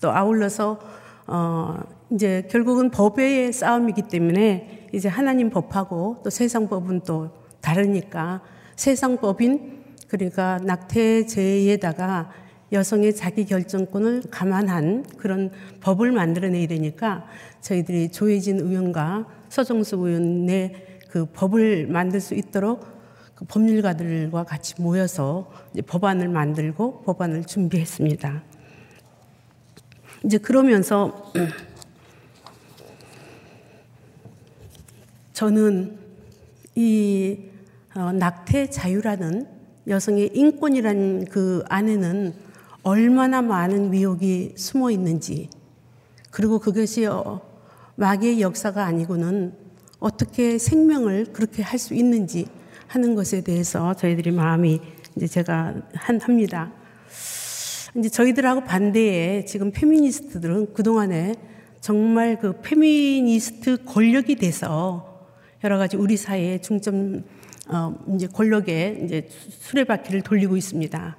또 0.00 0.10
아울러서 0.10 0.80
어 1.26 1.78
이제 2.10 2.48
결국은 2.50 2.90
법의 2.90 3.52
싸움이기 3.52 4.02
때문에 4.08 4.88
이제 4.92 5.08
하나님 5.08 5.50
법하고 5.50 6.22
또 6.24 6.30
세상 6.30 6.68
법은 6.68 7.02
또 7.06 7.30
다르니까 7.60 8.40
세상 8.74 9.18
법인 9.18 9.82
그러니까 10.08 10.58
낙태죄에다가 10.64 12.30
여성의 12.72 13.14
자기 13.14 13.44
결정권을 13.44 14.22
감안한 14.30 15.04
그런 15.18 15.50
법을 15.80 16.10
만들어내야 16.10 16.66
되니까 16.68 17.26
저희들이 17.60 18.10
조혜진 18.10 18.60
의원과 18.60 19.26
서정수 19.50 19.96
의원의 19.96 20.91
그 21.12 21.26
법을 21.26 21.88
만들 21.88 22.22
수 22.22 22.34
있도록 22.34 22.86
그 23.34 23.44
법률가들과 23.44 24.44
같이 24.44 24.80
모여서 24.80 25.52
법안을 25.86 26.30
만들고 26.30 27.02
법안을 27.02 27.44
준비했습니다. 27.44 28.42
이제 30.24 30.38
그러면서 30.38 31.30
저는 35.34 35.98
이 36.76 37.40
어, 37.94 38.10
낙태 38.12 38.70
자유라는 38.70 39.46
여성의 39.88 40.30
인권이라는 40.32 41.26
그 41.26 41.62
안에는 41.68 42.32
얼마나 42.84 43.42
많은 43.42 43.92
위협이 43.92 44.54
숨어 44.56 44.90
있는지 44.90 45.50
그리고 46.30 46.58
그것이 46.58 47.04
어, 47.04 47.42
마귀의 47.96 48.40
역사가 48.40 48.86
아니고는 48.86 49.61
어떻게 50.02 50.58
생명을 50.58 51.26
그렇게 51.32 51.62
할 51.62 51.78
수 51.78 51.94
있는지 51.94 52.46
하는 52.88 53.14
것에 53.14 53.40
대해서 53.40 53.94
저희들이 53.94 54.32
마음이 54.32 54.80
이제 55.16 55.26
제가 55.26 55.74
한, 55.94 56.20
합니다. 56.20 56.72
이제 57.96 58.08
저희들하고 58.08 58.64
반대에 58.64 59.44
지금 59.44 59.70
페미니스트들은 59.70 60.74
그동안에 60.74 61.34
정말 61.80 62.38
그 62.38 62.60
페미니스트 62.60 63.84
권력이 63.84 64.36
돼서 64.36 65.26
여러 65.64 65.78
가지 65.78 65.96
우리 65.96 66.16
사회에 66.16 66.60
중점 66.60 67.24
어, 67.68 67.94
이제 68.14 68.26
권력에 68.26 69.02
이제 69.04 69.28
수레바퀴를 69.30 70.22
돌리고 70.22 70.56
있습니다. 70.56 71.16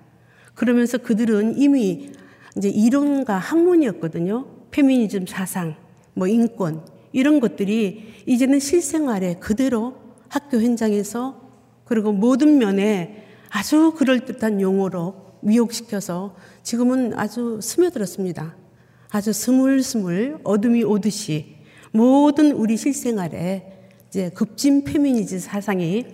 그러면서 0.53 0.97
그들은 0.97 1.57
이미 1.57 2.11
이제 2.57 2.69
이론과 2.69 3.37
학문이었거든요. 3.37 4.45
페미니즘 4.71 5.25
사상, 5.25 5.75
뭐 6.13 6.27
인권 6.27 6.92
이런 7.13 7.39
것들이 7.39 8.13
이제는 8.25 8.59
실생활에 8.59 9.35
그대로 9.35 9.95
학교 10.27 10.59
현장에서 10.59 11.41
그리고 11.85 12.11
모든 12.11 12.57
면에 12.57 13.23
아주 13.49 13.93
그럴듯한 13.93 14.59
용어로 14.59 15.15
미혹시켜서 15.41 16.35
지금은 16.63 17.17
아주 17.17 17.59
스며들었습니다. 17.61 18.55
아주 19.11 19.31
스물스물 19.31 20.39
어둠이 20.43 20.83
오듯이 20.83 21.55
모든 21.91 22.51
우리 22.51 22.77
실생활에 22.77 23.87
이제 24.09 24.31
급진 24.33 24.83
페미니즘 24.83 25.37
사상이 25.37 26.05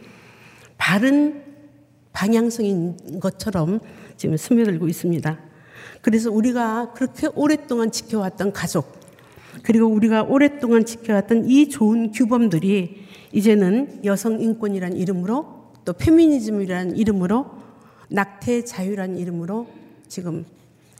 바른 0.77 1.43
방향성인 2.11 3.19
것처럼 3.21 3.79
지금 4.17 4.35
스며들고 4.35 4.89
있습니다. 4.89 5.39
그래서 6.01 6.31
우리가 6.31 6.93
그렇게 6.93 7.27
오랫동안 7.35 7.91
지켜왔던 7.91 8.51
가족, 8.51 8.98
그리고 9.63 9.87
우리가 9.87 10.23
오랫동안 10.23 10.85
지켜왔던 10.85 11.45
이 11.45 11.69
좋은 11.69 12.11
규범들이 12.11 13.07
이제는 13.31 14.01
여성 14.05 14.41
인권이라는 14.41 14.97
이름으로 14.97 15.71
또 15.85 15.93
페미니즘이라는 15.93 16.97
이름으로 16.97 17.45
낙태 18.09 18.63
자유라는 18.65 19.17
이름으로 19.17 19.67
지금 20.07 20.45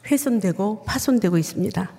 훼손되고 0.10 0.84
파손되고 0.84 1.38
있습니다. 1.38 1.92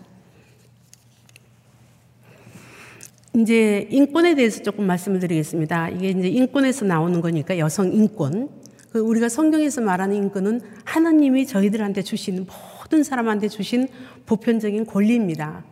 이제 3.37 3.87
인권에 3.90 4.35
대해서 4.35 4.62
조금 4.62 4.87
말씀을 4.87 5.20
드리겠습니다. 5.20 5.90
이게 5.90 6.11
이제 6.11 6.29
인권에서 6.29 6.85
나오는 6.85 7.20
거니까 7.20 7.59
여성 7.59 7.92
인권. 7.92 8.49
그 8.90 8.99
우리가 8.99 9.29
성경에서 9.29 9.83
말하는 9.83 10.16
인권은 10.16 10.61
하나님이 10.85 11.46
저희들한테 11.46 12.03
주신 12.03 12.46
모든 12.81 13.05
사람한테 13.05 13.49
주신 13.49 13.87
보편적인 14.27 14.87
권리입니다. 14.87 15.64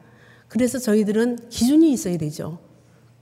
그래서 0.48 0.78
저희들은 0.78 1.48
기준이 1.50 1.92
있어야 1.92 2.16
되죠. 2.16 2.58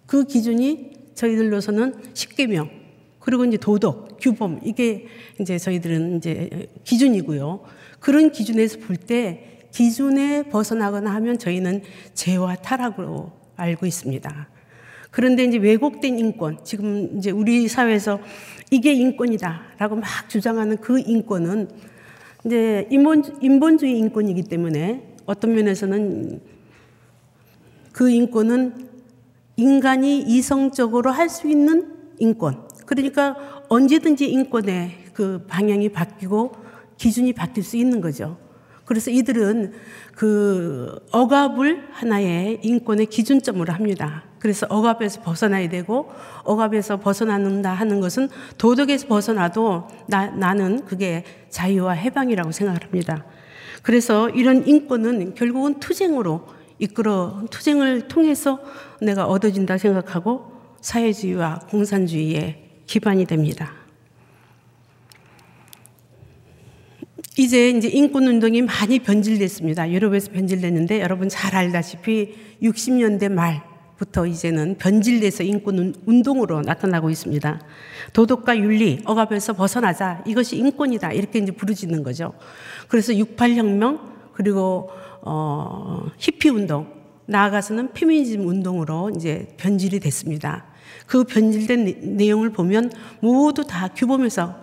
그 0.07 0.25
기준이 0.25 0.93
저희들로서는 1.15 1.95
십계명 2.15 2.71
그리고 3.19 3.45
이제 3.45 3.57
도덕, 3.57 4.19
규범 4.21 4.61
이게 4.65 5.07
이제 5.41 5.59
저희들은 5.59 6.19
이제 6.19 6.69
기준이고요. 6.85 7.65
그런 7.99 8.31
기준에서 8.31 8.79
볼 8.79 8.97
때 8.97 9.59
기준에 9.73 10.45
벗어나거나 10.45 11.13
하면 11.15 11.39
저희는 11.39 11.83
죄와 12.15 12.57
타락으로 12.57 13.33
알고 13.57 13.85
있습니다. 13.85 14.49
그런데 15.11 15.45
이제 15.45 15.59
왜곡된 15.59 16.19
인권, 16.19 16.59
지금 16.65 17.19
이제 17.19 17.31
우리 17.31 17.69
사회에서 17.69 18.21
이게 18.71 18.95
인권이다라고 18.95 19.97
막 19.97 20.07
주장하는 20.29 20.79
그 20.79 20.99
인권은 21.01 21.69
이제 22.47 22.87
인본, 22.91 23.25
인본주의 23.43 23.99
인권이기 23.99 24.45
때문에 24.45 25.17
어떤 25.27 25.55
면에서는 25.55 26.41
그 27.97 28.11
인권은 28.11 28.75
인간이 29.57 30.21
이성적으로 30.21 31.11
할 31.11 31.31
수 31.31 31.49
있는 31.49 31.95
인권. 32.19 32.69
그러니까 32.85 33.37
언제든지 33.71 34.29
인권의 34.31 34.91
그 35.15 35.47
방향이 35.49 35.89
바뀌고 35.89 36.53
기준이 36.99 37.33
바뀔 37.33 37.65
수 37.65 37.79
있는 37.79 38.03
거죠. 38.03 38.37
그래서 38.85 39.11
이들은 39.11 39.73
그 40.15 40.95
억압을 41.11 41.89
하나의 41.91 42.61
인권의 42.63 43.07
기준점으로 43.07 43.73
합니다. 43.73 44.25
그래서 44.41 44.67
억압에서 44.69 45.23
벗어나야 45.23 45.71
되고 45.71 46.11
억압에서 46.45 47.01
벗어나는다 47.01 47.73
하는 47.73 48.01
것은 48.01 48.29
도덕에서 48.59 49.07
벗어나도 49.09 49.89
나, 50.07 50.27
나는 50.27 50.85
그게 50.85 51.25
자유와 51.49 51.93
해방이라고 51.93 52.53
생각을 52.53 52.85
합니다. 52.85 53.25
그래서 53.83 54.29
이런 54.29 54.67
인권은 54.67 55.35
결국은 55.35 55.81
투쟁으로 55.81 56.56
이끌어 56.79 57.45
투쟁을 57.51 58.09
통해서 58.09 58.61
내가 59.01 59.27
얻어진다 59.27 59.79
생각하고 59.79 60.53
사회주의와 60.81 61.61
공산주의의 61.71 62.63
기반이 62.87 63.25
됩니다. 63.27 63.73
이제 67.39 67.69
이제 67.71 67.89
인권 67.89 68.27
운동이 68.27 68.63
많이 68.63 68.99
변질됐습니다. 68.99 69.91
유럽에서 69.91 70.31
변질됐는데 70.33 71.01
여러분 71.01 71.29
잘 71.29 71.55
알다시피 71.55 72.35
60년대 72.63 73.31
말부터 73.31 74.27
이제는 74.27 74.77
변질돼서 74.79 75.43
인권 75.43 75.95
운동으로 76.07 76.63
나타나고 76.63 77.11
있습니다. 77.11 77.61
도덕과 78.15 78.57
윤리, 78.57 79.01
억압에서 79.05 79.53
벗어나자. 79.53 80.25
이것이 80.27 80.57
인권이다. 80.57 81.13
이렇게 81.13 81.39
이제 81.39 81.53
부르짖는 81.53 82.03
거죠. 82.03 82.33
그래서 82.89 83.13
68혁명 83.13 84.01
그리고 84.33 84.91
어, 85.23 86.07
히피 86.19 86.49
운동 86.49 86.87
나아가서는 87.27 87.93
페미니즘 87.93 88.47
운동으로 88.47 89.11
이제 89.17 89.49
변질이 89.57 90.01
됐습니다. 90.01 90.67
그 91.07 91.25
변질된 91.25 92.17
내용을 92.17 92.51
보면 92.51 92.91
모두 93.21 93.65
다 93.67 93.89
규범에서 93.89 94.55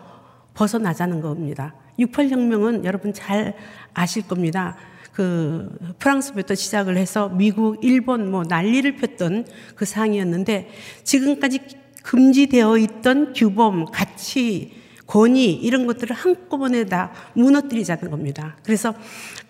벗어나자는 0.53 1.21
겁니다. 1.21 1.75
68혁명은 1.99 2.85
여러분 2.85 3.13
잘 3.13 3.55
아실 3.93 4.27
겁니다. 4.27 4.75
그 5.11 5.69
프랑스부터 5.99 6.55
시작을 6.55 6.97
해서 6.97 7.29
미국, 7.29 7.83
일본 7.83 8.31
뭐 8.31 8.43
난리를 8.43 8.95
폈던 8.95 9.45
그 9.75 9.85
상이었는데 9.85 10.69
지금까지 11.03 11.59
금지되어 12.03 12.77
있던 12.77 13.33
규범, 13.33 13.85
가치, 13.85 14.82
권위 15.13 15.51
이런 15.53 15.85
것들을 15.85 16.15
한꺼번에 16.15 16.85
다 16.85 17.11
무너뜨리자는 17.35 18.09
겁니다. 18.09 18.57
그래서 18.65 18.95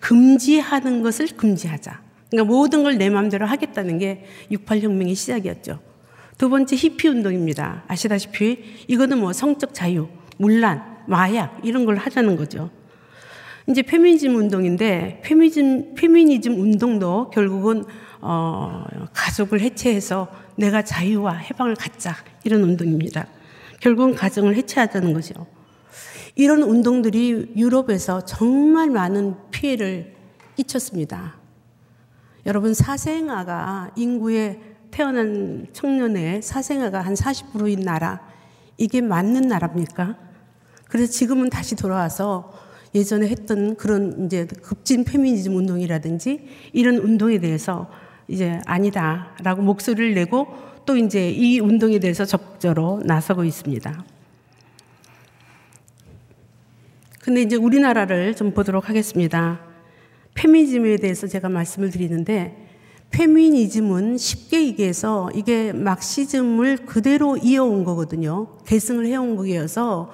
금지하는 0.01 1.01
것을 1.01 1.27
금지하자. 1.37 2.01
그러니까 2.29 2.53
모든 2.53 2.83
걸 2.83 2.97
내 2.97 3.09
마음대로 3.09 3.45
하겠다는 3.45 3.97
게 3.97 4.25
68혁명의 4.51 5.15
시작이었죠. 5.15 5.79
두 6.37 6.49
번째 6.49 6.75
히피 6.75 7.07
운동입니다. 7.07 7.85
아시다시피 7.87 8.59
이거는 8.89 9.19
뭐 9.19 9.31
성적 9.31 9.73
자유, 9.73 10.09
문란, 10.37 10.83
마약 11.07 11.57
이런 11.63 11.85
걸 11.85 11.95
하자는 11.95 12.35
거죠. 12.35 12.69
이제 13.69 13.83
페미니즘 13.83 14.35
운동인데 14.35 15.21
페미니즘 15.23 15.95
페미니즘 15.95 16.59
운동도 16.59 17.29
결국은 17.29 17.85
어, 18.19 18.83
가족을 19.13 19.61
해체해서 19.61 20.27
내가 20.57 20.81
자유와 20.81 21.35
해방을 21.37 21.75
갖자 21.75 22.17
이런 22.43 22.63
운동입니다. 22.63 23.27
결국은 23.79 24.15
가정을 24.15 24.55
해체하자는 24.55 25.13
거죠. 25.13 25.45
이런 26.35 26.63
운동들이 26.63 27.53
유럽에서 27.55 28.21
정말 28.25 28.89
많은 28.89 29.35
피해를 29.51 30.13
끼쳤습니다. 30.55 31.35
여러분 32.45 32.73
사생아가 32.73 33.91
인구의 33.95 34.59
태어난 34.91 35.67
청년의 35.73 36.41
사생아가 36.41 37.01
한 37.01 37.13
40%인 37.13 37.81
나라 37.81 38.21
이게 38.77 39.01
맞는 39.01 39.47
나라입니까? 39.47 40.17
그래서 40.89 41.11
지금은 41.11 41.49
다시 41.49 41.75
돌아와서 41.75 42.51
예전에 42.93 43.27
했던 43.27 43.75
그런 43.75 44.25
이제 44.25 44.45
급진 44.45 45.03
페미니즘 45.03 45.55
운동이라든지 45.55 46.47
이런 46.73 46.97
운동에 46.97 47.39
대해서 47.39 47.89
이제 48.27 48.59
아니다라고 48.65 49.63
목소리를 49.63 50.13
내고 50.13 50.47
또 50.85 50.95
이제 50.97 51.31
이 51.31 51.59
운동에 51.59 51.99
대해서 51.99 52.25
적극적으로 52.25 53.01
나서고 53.03 53.43
있습니다. 53.43 54.05
근데 57.23 57.41
이제 57.41 57.55
우리나라를 57.55 58.35
좀 58.35 58.51
보도록 58.51 58.89
하겠습니다. 58.89 59.61
페미니즘에 60.33 60.97
대해서 60.97 61.25
제가 61.25 61.47
말씀을 61.47 61.89
드리는데 61.89 62.67
페미니즘은 63.11 64.17
쉽게 64.17 64.65
얘기해서 64.65 65.29
이게 65.33 65.71
막시즘을 65.71 66.85
그대로 66.85 67.37
이어온 67.37 67.85
거거든요. 67.85 68.57
계승을 68.65 69.05
해온 69.05 69.37
거여서 69.37 70.11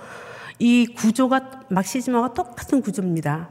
이 0.60 0.86
구조가 0.86 1.62
막시즘하고 1.72 2.36
똑같은 2.36 2.80
구조입니다. 2.80 3.50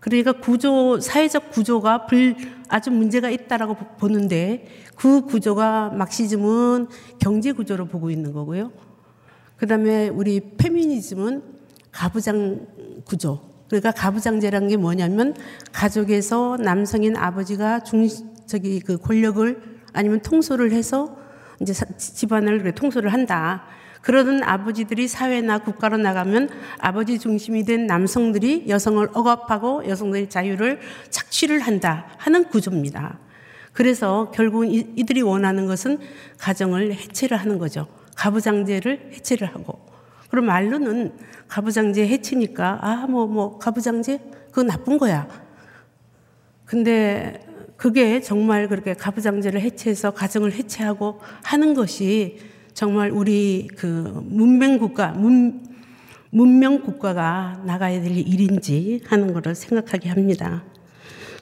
그러니까 0.00 0.32
구조, 0.32 0.98
사회적 0.98 1.52
구조가 1.52 2.06
불, 2.06 2.34
아주 2.68 2.90
문제가 2.90 3.30
있다라고 3.30 3.76
보는데 3.98 4.66
그 4.96 5.20
구조가 5.20 5.90
막시즘은 5.90 6.88
경제 7.20 7.52
구조로 7.52 7.86
보고 7.86 8.10
있는 8.10 8.32
거고요. 8.32 8.72
그 9.56 9.68
다음에 9.68 10.08
우리 10.08 10.40
페미니즘은 10.56 11.54
가부장 11.92 12.66
구조. 13.06 13.40
그러니까 13.68 13.90
가부장제라는 13.92 14.68
게 14.68 14.76
뭐냐면 14.76 15.34
가족에서 15.72 16.56
남성인 16.60 17.16
아버지가 17.16 17.80
중, 17.80 18.06
저기 18.46 18.80
그 18.80 18.98
권력을 18.98 19.62
아니면 19.92 20.20
통솔을 20.20 20.72
해서 20.72 21.16
이제 21.60 21.72
집안을 21.96 22.72
통솔을 22.72 23.12
한다. 23.12 23.64
그러던 24.02 24.44
아버지들이 24.44 25.08
사회나 25.08 25.58
국가로 25.58 25.96
나가면 25.96 26.48
아버지 26.78 27.18
중심이 27.18 27.64
된 27.64 27.86
남성들이 27.86 28.66
여성을 28.68 29.08
억압하고 29.12 29.88
여성들의 29.88 30.28
자유를 30.28 30.78
착취를 31.10 31.58
한다 31.58 32.06
하는 32.18 32.44
구조입니다. 32.44 33.18
그래서 33.72 34.30
결국은 34.32 34.70
이들이 34.70 35.22
원하는 35.22 35.66
것은 35.66 35.98
가정을 36.38 36.94
해체를 36.94 37.36
하는 37.36 37.58
거죠. 37.58 37.88
가부장제를 38.14 39.10
해체를 39.14 39.48
하고. 39.48 39.85
그럼 40.30 40.46
말로는 40.46 41.12
가부장제 41.48 42.06
해체니까 42.06 42.78
아 42.80 43.06
뭐뭐 43.06 43.26
뭐 43.26 43.58
가부장제 43.58 44.18
그거 44.50 44.62
나쁜 44.62 44.98
거야. 44.98 45.28
근데 46.64 47.40
그게 47.76 48.20
정말 48.20 48.68
그렇게 48.68 48.94
가부장제를 48.94 49.60
해체해서 49.60 50.12
가정을 50.12 50.52
해체하고 50.52 51.20
하는 51.44 51.74
것이 51.74 52.38
정말 52.74 53.10
우리 53.10 53.68
그 53.76 54.22
문명 54.24 54.78
국가, 54.78 55.12
문, 55.12 55.62
문명 56.30 56.82
국가가 56.82 57.62
나가야 57.64 58.02
될 58.02 58.16
일인지 58.16 59.02
하는 59.06 59.32
것을 59.32 59.54
생각하게 59.54 60.08
합니다. 60.08 60.64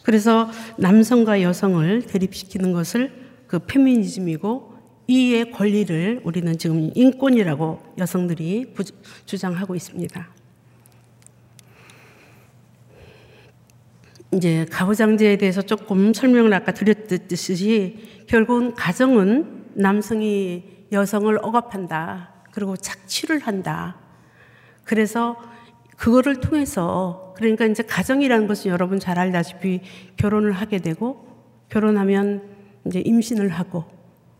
그래서 0.03 0.51
남성과 0.77 1.43
여성을 1.43 2.03
대립시키는 2.03 2.73
것을 2.73 3.11
그 3.47 3.59
페미니즘이고 3.61 4.74
이의 5.07 5.51
권리를 5.51 6.21
우리는 6.25 6.57
지금 6.59 6.91
인권이라고 6.95 7.95
여성들이 7.99 8.75
주장하고 9.27 9.75
있습니다. 9.75 10.29
이제 14.33 14.67
가부장제에 14.71 15.37
대해서 15.37 15.63
조금 15.63 16.13
설명을 16.13 16.53
아까 16.55 16.73
드렸듯이 16.73 18.25
결국은 18.27 18.75
가정은 18.75 19.67
남성이 19.75 20.65
여성을 20.91 21.39
억압한다. 21.43 22.33
그리고 22.53 22.77
착취를 22.77 23.41
한다. 23.41 23.97
그래서 24.85 25.37
그거를 25.97 26.41
통해서 26.41 27.35
그러니까 27.37 27.67
이제 27.67 27.83
가정이라는 27.83 28.47
것은 28.47 28.71
여러분 28.71 28.99
잘 28.99 29.19
알다시피 29.19 29.81
결혼을 30.17 30.53
하게 30.53 30.79
되고 30.79 31.27
결혼하면 31.69 32.43
이제 32.87 33.01
임신을 33.01 33.49
하고 33.49 33.94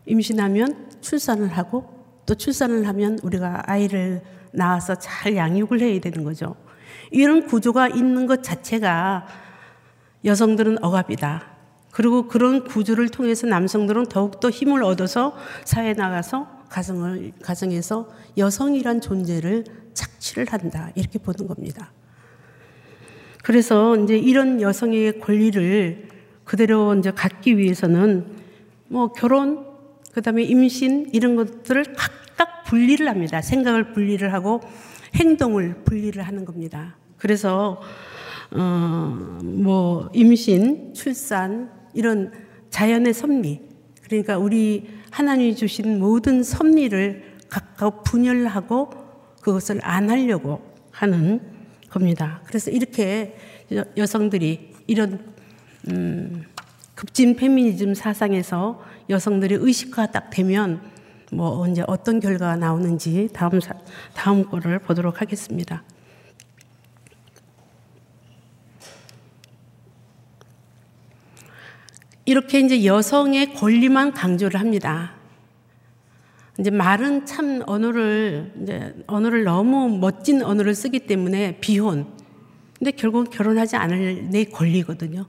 임신하면 0.05 0.91
출산을 1.01 1.47
하고 1.49 1.89
또 2.25 2.35
출산을 2.35 2.87
하면 2.87 3.19
우리가 3.23 3.63
아이를 3.65 4.21
낳아서 4.51 4.95
잘 4.95 5.35
양육을 5.35 5.81
해야 5.81 5.99
되는 5.99 6.23
거죠. 6.23 6.55
이런 7.11 7.45
구조가 7.45 7.89
있는 7.89 8.25
것 8.25 8.43
자체가 8.43 9.27
여성들은 10.23 10.83
억압이다. 10.83 11.55
그리고 11.91 12.27
그런 12.27 12.63
구조를 12.65 13.09
통해서 13.09 13.47
남성들은 13.47 14.07
더욱더 14.07 14.49
힘을 14.49 14.83
얻어서 14.83 15.35
사회에 15.63 15.93
나가서 15.93 16.65
가정을, 16.67 17.31
가정에서 17.41 18.09
여성이란 18.37 19.01
존재를 19.01 19.63
착취를 19.93 20.47
한다. 20.51 20.91
이렇게 20.95 21.19
보는 21.19 21.47
겁니다. 21.47 21.93
그래서 23.43 23.95
이제 23.97 24.17
이런 24.17 24.59
여성의 24.59 25.19
권리를 25.19 26.09
그대로 26.43 26.95
이제 26.95 27.11
갖기 27.11 27.57
위해서는 27.57 28.25
뭐 28.87 29.13
결혼, 29.13 29.74
그 30.15 30.21
다음에 30.21 30.43
임신 30.43 31.09
이런 31.11 31.35
것들을 31.35 31.83
각각 31.97 32.63
분리를 32.63 33.05
합니다. 33.05 33.41
생각을 33.41 33.91
분리를 33.91 34.31
하고 34.31 34.61
행동을 35.13 35.83
분리를 35.83 36.25
하는 36.25 36.45
겁니다. 36.45 36.95
그래서 37.17 37.81
어, 38.51 39.39
뭐 39.43 40.09
임신, 40.13 40.93
출산, 40.93 41.69
이런 41.93 42.31
자연의 42.69 43.13
섭리, 43.13 43.59
그러니까 44.03 44.37
우리 44.37 44.87
하나님이 45.11 45.53
주신 45.53 45.99
모든 45.99 46.43
섭리를 46.43 47.35
각각 47.49 48.05
분열하고 48.05 48.91
그것을 49.41 49.81
안 49.83 50.09
하려고 50.09 50.61
하는 50.91 51.41
겁니다. 51.89 52.41
그래서 52.45 52.71
이렇게 52.71 53.35
여성들이 53.97 54.75
이런 54.87 55.33
음, 55.89 56.45
급진 56.95 57.35
페미니즘 57.35 57.93
사상에서 57.95 58.81
여성들의 59.09 59.59
의식화 59.59 60.11
딱 60.11 60.29
되면 60.29 60.81
뭐 61.31 61.59
언제 61.59 61.83
어떤 61.87 62.19
결과가 62.19 62.55
나오는지 62.55 63.29
다음 63.33 63.59
다음 64.13 64.45
거를 64.45 64.79
보도록 64.79 65.21
하겠습니다. 65.21 65.83
이렇게 72.25 72.59
이제 72.59 72.85
여성의 72.85 73.53
권리만 73.53 74.13
강조를 74.13 74.59
합니다. 74.59 75.13
이제 76.59 76.71
말은 76.71 77.25
참 77.25 77.61
언어를 77.67 78.53
이제 78.61 78.95
언어를 79.07 79.43
너무 79.43 79.97
멋진 79.99 80.41
언어를 80.41 80.73
쓰기 80.73 80.99
때문에 80.99 81.59
비혼. 81.59 82.07
근데 82.77 82.91
결국 82.91 83.29
결혼하지 83.29 83.75
않을 83.75 84.29
내 84.29 84.45
권리거든요. 84.45 85.27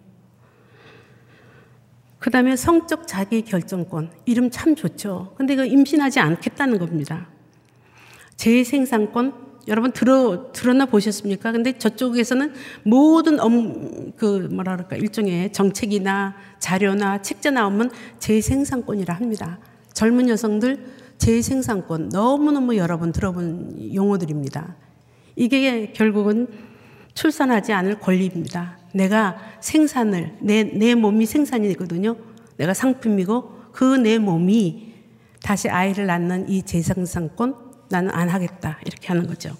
그 2.26 2.30
다음에 2.32 2.56
성적 2.56 3.06
자기 3.06 3.42
결정권. 3.42 4.10
이름 4.24 4.50
참 4.50 4.74
좋죠. 4.74 5.32
근데 5.36 5.54
그 5.54 5.64
임신하지 5.64 6.18
않겠다는 6.18 6.80
겁니다. 6.80 7.28
재생산권. 8.34 9.32
여러분 9.68 9.92
들어 9.92 10.50
들었나 10.50 10.86
보셨습니까? 10.86 11.52
근데 11.52 11.78
저쪽에서는 11.78 12.52
모든 12.82 13.38
업, 13.38 13.52
그 14.16 14.48
뭐라 14.50 14.74
그럴까 14.74 14.96
일종의 14.96 15.52
정책이나 15.52 16.34
자료나 16.58 17.22
책자 17.22 17.52
나오면 17.52 17.92
재생산권이라 18.18 19.14
합니다. 19.14 19.60
젊은 19.92 20.28
여성들 20.28 20.84
재생산권 21.18 22.08
너무너무 22.08 22.76
여러 22.76 22.98
번 22.98 23.12
들어본 23.12 23.94
용어들입니다. 23.94 24.74
이게 25.36 25.92
결국은 25.92 26.48
출산하지 27.14 27.72
않을 27.72 28.00
권리입니다. 28.00 28.78
내가 28.96 29.36
생산을 29.60 30.36
내, 30.40 30.64
내 30.64 30.94
몸이 30.94 31.26
생산이거든요. 31.26 32.16
내가 32.56 32.74
상품이고 32.74 33.70
그 33.72 33.96
내 33.98 34.18
몸이 34.18 34.94
다시 35.42 35.68
아이를 35.68 36.06
낳는 36.06 36.48
이 36.48 36.62
재생산권 36.62 37.54
나는 37.90 38.10
안 38.10 38.28
하겠다. 38.28 38.78
이렇게 38.84 39.08
하는 39.08 39.26
거죠. 39.26 39.54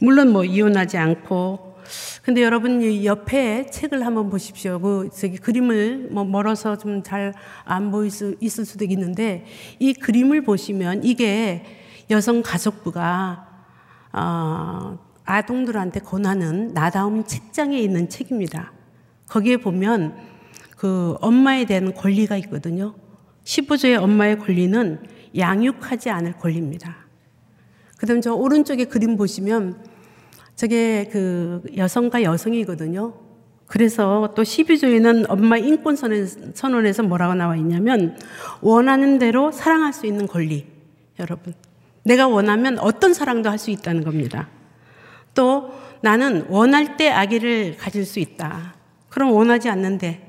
물론 0.00 0.30
뭐 0.32 0.44
이혼하지 0.44 0.98
않고 0.98 1.76
근데 2.22 2.42
여러분 2.42 2.82
옆에 3.04 3.66
책을 3.70 4.04
한번 4.04 4.28
보십시오. 4.28 4.80
그 4.80 5.08
저기 5.16 5.36
그림을 5.38 6.08
뭐 6.10 6.24
멀어서 6.24 6.76
좀 6.76 7.02
잘 7.02 7.32
안 7.64 7.92
보일 7.92 8.10
수 8.10 8.34
있을 8.40 8.64
수도 8.64 8.84
있는데 8.84 9.46
이 9.78 9.94
그림을 9.94 10.42
보시면 10.42 11.04
이게 11.04 11.64
여성 12.10 12.42
가족부가 12.42 13.46
어, 14.12 14.98
아동들한테 15.26 16.00
권하는 16.00 16.72
나다움 16.72 17.24
책장에 17.24 17.78
있는 17.78 18.08
책입니다. 18.08 18.72
거기에 19.28 19.58
보면 19.58 20.16
그 20.76 21.16
엄마에 21.20 21.64
대한 21.64 21.92
권리가 21.92 22.36
있거든요. 22.38 22.94
15조의 23.44 24.00
엄마의 24.00 24.38
권리는 24.38 25.00
양육하지 25.36 26.10
않을 26.10 26.34
권리입니다. 26.38 26.96
그 27.98 28.06
다음 28.06 28.20
저 28.20 28.34
오른쪽에 28.34 28.84
그림 28.84 29.16
보시면 29.16 29.84
저게 30.54 31.08
그 31.12 31.62
여성과 31.76 32.22
여성이거든요. 32.22 33.14
그래서 33.66 34.32
또 34.36 34.42
12조에는 34.42 35.26
엄마 35.28 35.56
인권 35.58 35.96
선언에서 35.96 37.02
뭐라고 37.02 37.34
나와 37.34 37.56
있냐면 37.56 38.16
원하는 38.60 39.18
대로 39.18 39.50
사랑할 39.50 39.92
수 39.92 40.06
있는 40.06 40.26
권리. 40.26 40.66
여러분. 41.18 41.52
내가 42.04 42.28
원하면 42.28 42.78
어떤 42.78 43.12
사랑도 43.12 43.50
할 43.50 43.58
수 43.58 43.70
있다는 43.70 44.04
겁니다. 44.04 44.48
또 45.36 45.72
나는 46.00 46.46
원할 46.48 46.96
때 46.96 47.08
아기를 47.10 47.76
가질 47.76 48.04
수 48.04 48.18
있다. 48.18 48.74
그럼 49.08 49.32
원하지 49.32 49.68
않는데 49.68 50.26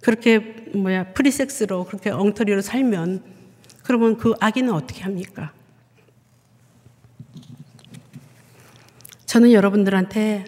그렇게 0.00 0.38
뭐야 0.74 1.12
프리섹스로 1.14 1.84
그렇게 1.84 2.10
엉터리로 2.10 2.60
살면 2.60 3.24
그러면 3.82 4.16
그 4.16 4.34
아기는 4.38 4.72
어떻게 4.72 5.02
합니까? 5.02 5.52
저는 9.26 9.52
여러분들한테 9.52 10.44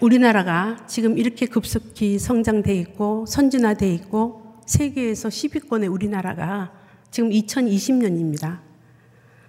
우리나라가 0.00 0.86
지금 0.86 1.18
이렇게 1.18 1.46
급속히 1.46 2.18
성장돼 2.18 2.74
있고 2.76 3.26
선진화돼 3.26 3.92
있고 3.94 4.62
세계에서 4.66 5.28
10위권의 5.28 5.92
우리나라가 5.92 6.72
지금 7.10 7.30
2020년입니다. 7.30 8.63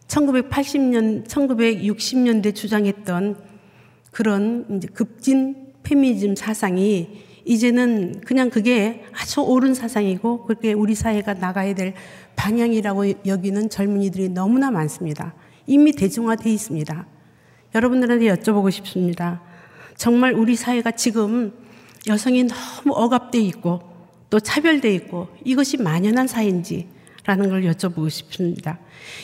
1980년, 0.07 1.27
1960년대 1.27 2.53
주장했던 2.53 3.37
그런 4.11 4.65
이제 4.71 4.87
급진 4.93 5.73
페미니즘 5.83 6.35
사상이 6.35 7.23
이제는 7.45 8.21
그냥 8.25 8.49
그게 8.49 9.03
아주 9.13 9.41
옳은 9.41 9.73
사상이고 9.75 10.45
그게 10.45 10.73
우리 10.73 10.95
사회가 10.95 11.35
나가야 11.35 11.75
될 11.75 11.93
방향이라고 12.35 13.25
여기는 13.25 13.69
젊은이들이 13.69 14.29
너무나 14.29 14.71
많습니다. 14.71 15.35
이미 15.67 15.91
대중화돼 15.91 16.51
있습니다. 16.51 17.05
여러분들한테 17.75 18.25
여쭤보고 18.33 18.71
싶습니다. 18.71 19.41
정말 19.95 20.33
우리 20.33 20.55
사회가 20.55 20.91
지금 20.91 21.53
여성이 22.07 22.43
너무 22.43 22.93
억압돼 22.93 23.39
있고 23.39 23.81
또 24.29 24.39
차별돼 24.39 24.93
있고 24.95 25.27
이것이 25.43 25.77
만연한 25.77 26.27
사회인지 26.27 26.87
라는 27.25 27.49
걸 27.49 27.63
여쭤보고 27.63 28.09
싶습니다. 28.09 28.79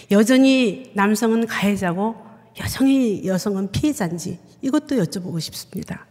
여전히 0.09 0.91
남성은 0.95 1.45
가해자고 1.47 2.15
여성이 2.59 3.25
여성은 3.25 3.71
피해자인지 3.71 4.39
이것도 4.61 4.97
여쭤보고 4.97 5.39
싶습니다. 5.39 6.05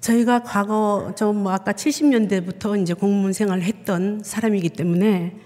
저희가 0.00 0.42
과거 0.42 1.12
좀 1.16 1.42
뭐 1.42 1.52
아까 1.52 1.72
70년대부터 1.72 2.80
이제 2.80 2.94
공무원 2.94 3.32
생활을 3.32 3.62
했던 3.62 4.22
사람이기 4.24 4.70
때문에 4.70 5.36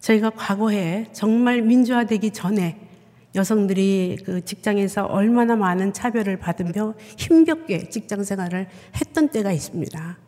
저희가 0.00 0.30
과거에 0.30 1.06
정말 1.12 1.62
민주화되기 1.62 2.30
전에 2.30 2.80
여성들이 3.34 4.18
그 4.24 4.44
직장에서 4.44 5.04
얼마나 5.04 5.56
많은 5.56 5.92
차별을 5.92 6.38
받으며 6.38 6.94
힘겹게 7.18 7.90
직장 7.90 8.24
생활을 8.24 8.68
했던 8.98 9.28
때가 9.28 9.52
있습니다. 9.52 10.18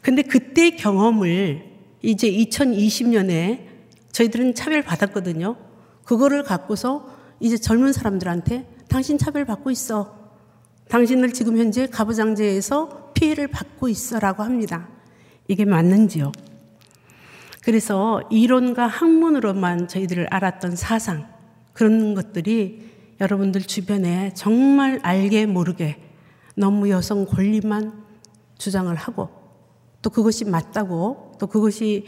근데 0.00 0.22
그때 0.22 0.70
경험을 0.70 1.75
이제 2.02 2.30
2020년에 2.30 3.66
저희들은 4.12 4.54
차별 4.54 4.82
받았거든요. 4.82 5.56
그거를 6.04 6.42
갖고서 6.42 7.08
이제 7.40 7.56
젊은 7.56 7.92
사람들한테 7.92 8.66
당신 8.88 9.18
차별 9.18 9.44
받고 9.44 9.70
있어. 9.70 10.16
당신을 10.88 11.32
지금 11.32 11.58
현재 11.58 11.86
가부장제에서 11.86 13.12
피해를 13.12 13.48
받고 13.48 13.88
있어라고 13.88 14.42
합니다. 14.42 14.88
이게 15.48 15.64
맞는지요? 15.64 16.32
그래서 17.62 18.22
이론과 18.30 18.86
학문으로만 18.86 19.88
저희들을 19.88 20.28
알았던 20.30 20.76
사상, 20.76 21.26
그런 21.72 22.14
것들이 22.14 22.88
여러분들 23.20 23.62
주변에 23.62 24.32
정말 24.34 25.00
알게 25.02 25.46
모르게 25.46 26.00
너무 26.54 26.88
여성 26.90 27.26
권리만 27.26 28.04
주장을 28.56 28.94
하고 28.94 29.28
또 30.00 30.10
그것이 30.10 30.44
맞다고 30.44 31.25
또 31.38 31.46
그것이 31.46 32.04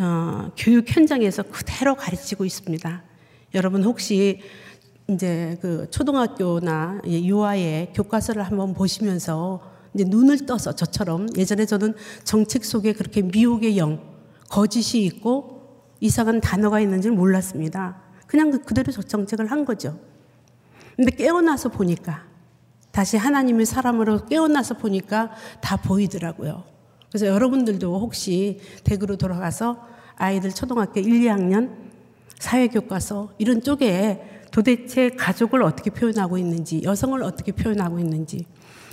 어, 0.00 0.50
교육 0.56 0.88
현장에서 0.88 1.42
그대로 1.42 1.94
가르치고 1.94 2.44
있습니다. 2.44 3.02
여러분 3.54 3.82
혹시 3.82 4.40
이제 5.08 5.56
그 5.60 5.88
초등학교나 5.90 7.00
유아의 7.06 7.92
교과서를 7.94 8.42
한번 8.42 8.74
보시면서 8.74 9.60
이제 9.94 10.04
눈을 10.04 10.46
떠서 10.46 10.72
저처럼 10.72 11.28
예전에 11.36 11.64
저는 11.64 11.94
정책 12.24 12.64
속에 12.64 12.92
그렇게 12.92 13.22
미혹의 13.22 13.78
영, 13.78 14.00
거짓이 14.50 15.04
있고 15.06 15.58
이상한 16.00 16.40
단어가 16.40 16.78
있는지를 16.80 17.16
몰랐습니다. 17.16 18.02
그냥 18.26 18.50
그 18.50 18.62
그대로 18.62 18.92
정책을 18.92 19.50
한 19.50 19.64
거죠. 19.64 19.98
근데 20.94 21.10
깨어나서 21.10 21.70
보니까 21.70 22.26
다시 22.90 23.16
하나님의 23.16 23.64
사람으로 23.64 24.26
깨어나서 24.26 24.74
보니까 24.74 25.30
다 25.60 25.76
보이더라고요. 25.76 26.64
그래서 27.10 27.26
여러분들도 27.26 27.98
혹시 28.00 28.60
댁으로 28.84 29.16
돌아가서 29.16 29.86
아이들 30.16 30.50
초등학교 30.50 31.00
1, 31.00 31.06
2학년 31.22 31.70
사회교과서 32.38 33.32
이런 33.38 33.62
쪽에 33.62 34.22
도대체 34.50 35.10
가족을 35.10 35.62
어떻게 35.62 35.90
표현하고 35.90 36.38
있는지, 36.38 36.82
여성을 36.82 37.22
어떻게 37.22 37.52
표현하고 37.52 37.98
있는지 37.98 38.46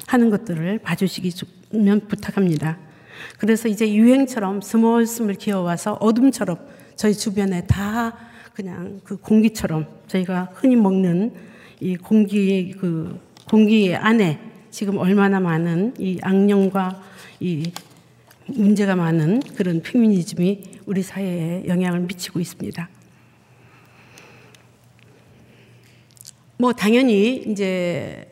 하는 0.07 0.29
것들을 0.29 0.79
봐주시기면 0.79 2.07
부탁합니다. 2.07 2.77
그래서 3.39 3.67
이제 3.67 3.91
유행처럼 3.93 4.61
스멀스멀 4.61 5.35
기어와서 5.35 5.93
어둠처럼 5.93 6.57
저희 6.95 7.13
주변에 7.13 7.65
다 7.65 8.15
그냥 8.53 9.01
그 9.03 9.17
공기처럼 9.17 9.87
저희가 10.07 10.51
흔히 10.53 10.75
먹는 10.75 11.33
이 11.79 11.97
공기의 11.97 12.71
그 12.71 13.19
공기 13.49 13.93
안에 13.95 14.39
지금 14.71 14.97
얼마나 14.97 15.39
많은 15.39 15.93
이 15.99 16.19
악령과 16.21 17.01
이 17.39 17.71
문제가 18.47 18.95
많은 18.95 19.39
그런 19.55 19.81
페미니즘이 19.81 20.79
우리 20.85 21.01
사회에 21.01 21.63
영향을 21.67 22.01
미치고 22.01 22.39
있습니다. 22.39 22.89
뭐 26.57 26.73
당연히 26.73 27.37
이제 27.47 28.29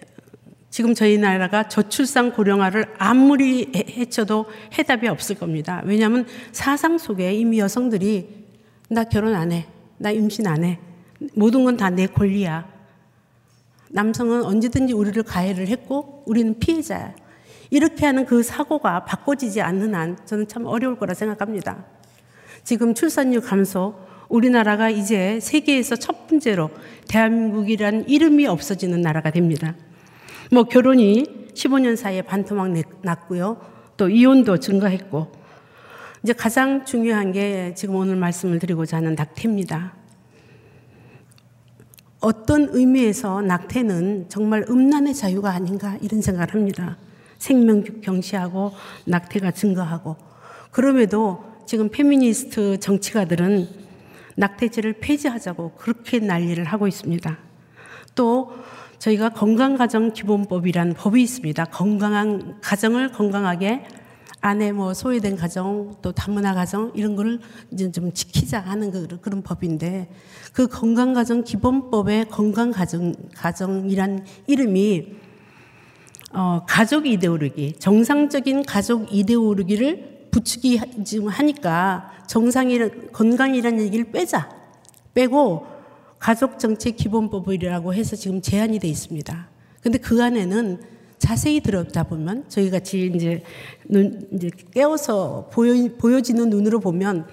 지금 0.69 0.93
저희 0.93 1.17
나라가 1.17 1.67
저출산 1.67 2.31
고령화를 2.33 2.85
아무리 2.97 3.71
해쳐도 3.75 4.45
해답이 4.77 5.07
없을 5.07 5.35
겁니다. 5.35 5.81
왜냐하면 5.85 6.25
사상 6.51 6.97
속에 6.97 7.33
이미 7.33 7.59
여성들이 7.59 8.27
나 8.89 9.03
결혼 9.03 9.35
안 9.35 9.51
해, 9.51 9.67
나 9.97 10.11
임신 10.11 10.47
안 10.47 10.63
해, 10.63 10.79
모든 11.35 11.63
건 11.63 11.77
다 11.77 11.89
내 11.89 12.07
권리야. 12.07 12.71
남성은 13.89 14.43
언제든지 14.43 14.93
우리를 14.93 15.21
가해를 15.23 15.67
했고 15.67 16.23
우리는 16.25 16.57
피해자야. 16.57 17.13
이렇게 17.69 18.05
하는 18.05 18.25
그 18.25 18.43
사고가 18.43 19.05
바꿔지지 19.05 19.61
않는 19.61 19.95
한 19.95 20.17
저는 20.25 20.47
참 20.47 20.65
어려울 20.65 20.97
거라 20.97 21.13
생각합니다. 21.13 21.85
지금 22.63 22.93
출산율 22.93 23.41
감소, 23.41 23.95
우리나라가 24.29 24.89
이제 24.89 25.39
세계에서 25.41 25.95
첫 25.95 26.27
번째로 26.27 26.69
대한민국이란 27.07 28.05
이름이 28.07 28.47
없어지는 28.47 29.01
나라가 29.01 29.31
됩니다. 29.31 29.75
뭐 30.51 30.63
결혼이 30.63 31.51
15년 31.53 31.95
사이에 31.95 32.21
반토막 32.21 32.73
났고요. 33.01 33.57
또 33.97 34.09
이혼도 34.09 34.57
증가했고 34.57 35.31
이제 36.23 36.33
가장 36.33 36.85
중요한 36.85 37.31
게 37.31 37.73
지금 37.75 37.95
오늘 37.95 38.15
말씀을 38.15 38.59
드리고자 38.59 38.97
하는 38.97 39.13
낙태입니다. 39.15 39.93
어떤 42.21 42.69
의미에서 42.71 43.41
낙태는 43.41 44.29
정말 44.29 44.65
음란의 44.69 45.13
자유가 45.13 45.51
아닌가 45.51 45.97
이런 46.01 46.21
생각을 46.21 46.53
합니다. 46.53 46.97
생명 47.43 47.83
경시하고 47.83 48.71
낙태가 49.05 49.51
증가하고 49.51 50.15
그럼에도 50.71 51.43
지금 51.65 51.89
페미니스트 51.89 52.79
정치가들은 52.79 53.67
낙태죄를 54.37 54.93
폐지하자고 55.01 55.73
그렇게 55.77 56.19
난리를 56.19 56.63
하고 56.63 56.87
있습니다. 56.87 57.37
또 58.15 58.53
저희가 58.97 59.29
건강가정기본법이란 59.29 60.93
법이 60.93 61.21
있습니다. 61.21 61.65
건강한 61.65 62.61
가정을 62.61 63.11
건강하게 63.11 63.83
아내 64.39 64.71
뭐 64.71 64.93
소외된 64.93 65.35
가정 65.35 65.97
또 66.01 66.13
다문화 66.13 66.53
가정 66.53 66.93
이런 66.95 67.17
거를 67.17 67.39
이제 67.71 67.91
좀 67.91 68.13
지키자 68.13 68.61
하는 68.61 68.89
그, 68.89 69.19
그런 69.19 69.41
법인데 69.41 70.09
그 70.53 70.67
건강가정 70.67 71.43
기본법의 71.43 72.29
건강가정 72.29 73.15
가정이란 73.35 74.25
이름이 74.47 75.22
어, 76.33 76.63
가족 76.67 77.05
이데올로기 77.05 77.73
정상적인 77.77 78.63
가족 78.63 79.13
이데올로기를 79.13 80.29
부추기 80.31 80.79
지금 81.05 81.27
하니까 81.27 82.11
정상이란 82.27 83.11
건강이라는 83.11 83.79
얘기를 83.81 84.11
빼자. 84.11 84.49
빼고 85.13 85.67
가족 86.17 86.57
정책 86.57 86.97
기본법이라고 86.97 87.93
해서 87.93 88.15
지금 88.15 88.41
제한이 88.41 88.79
돼 88.79 88.87
있습니다. 88.87 89.47
근데 89.81 89.97
그 89.99 90.23
안에는 90.23 90.81
자세히 91.19 91.61
들어다 91.61 92.03
보면 92.03 92.45
저희 92.49 92.71
같이 92.71 93.11
이제 93.13 93.43
눈 93.87 94.27
이제 94.33 94.49
깨워서 94.73 95.49
보여 95.53 95.73
보여지는 95.97 96.49
눈으로 96.49 96.79
보면 96.79 97.27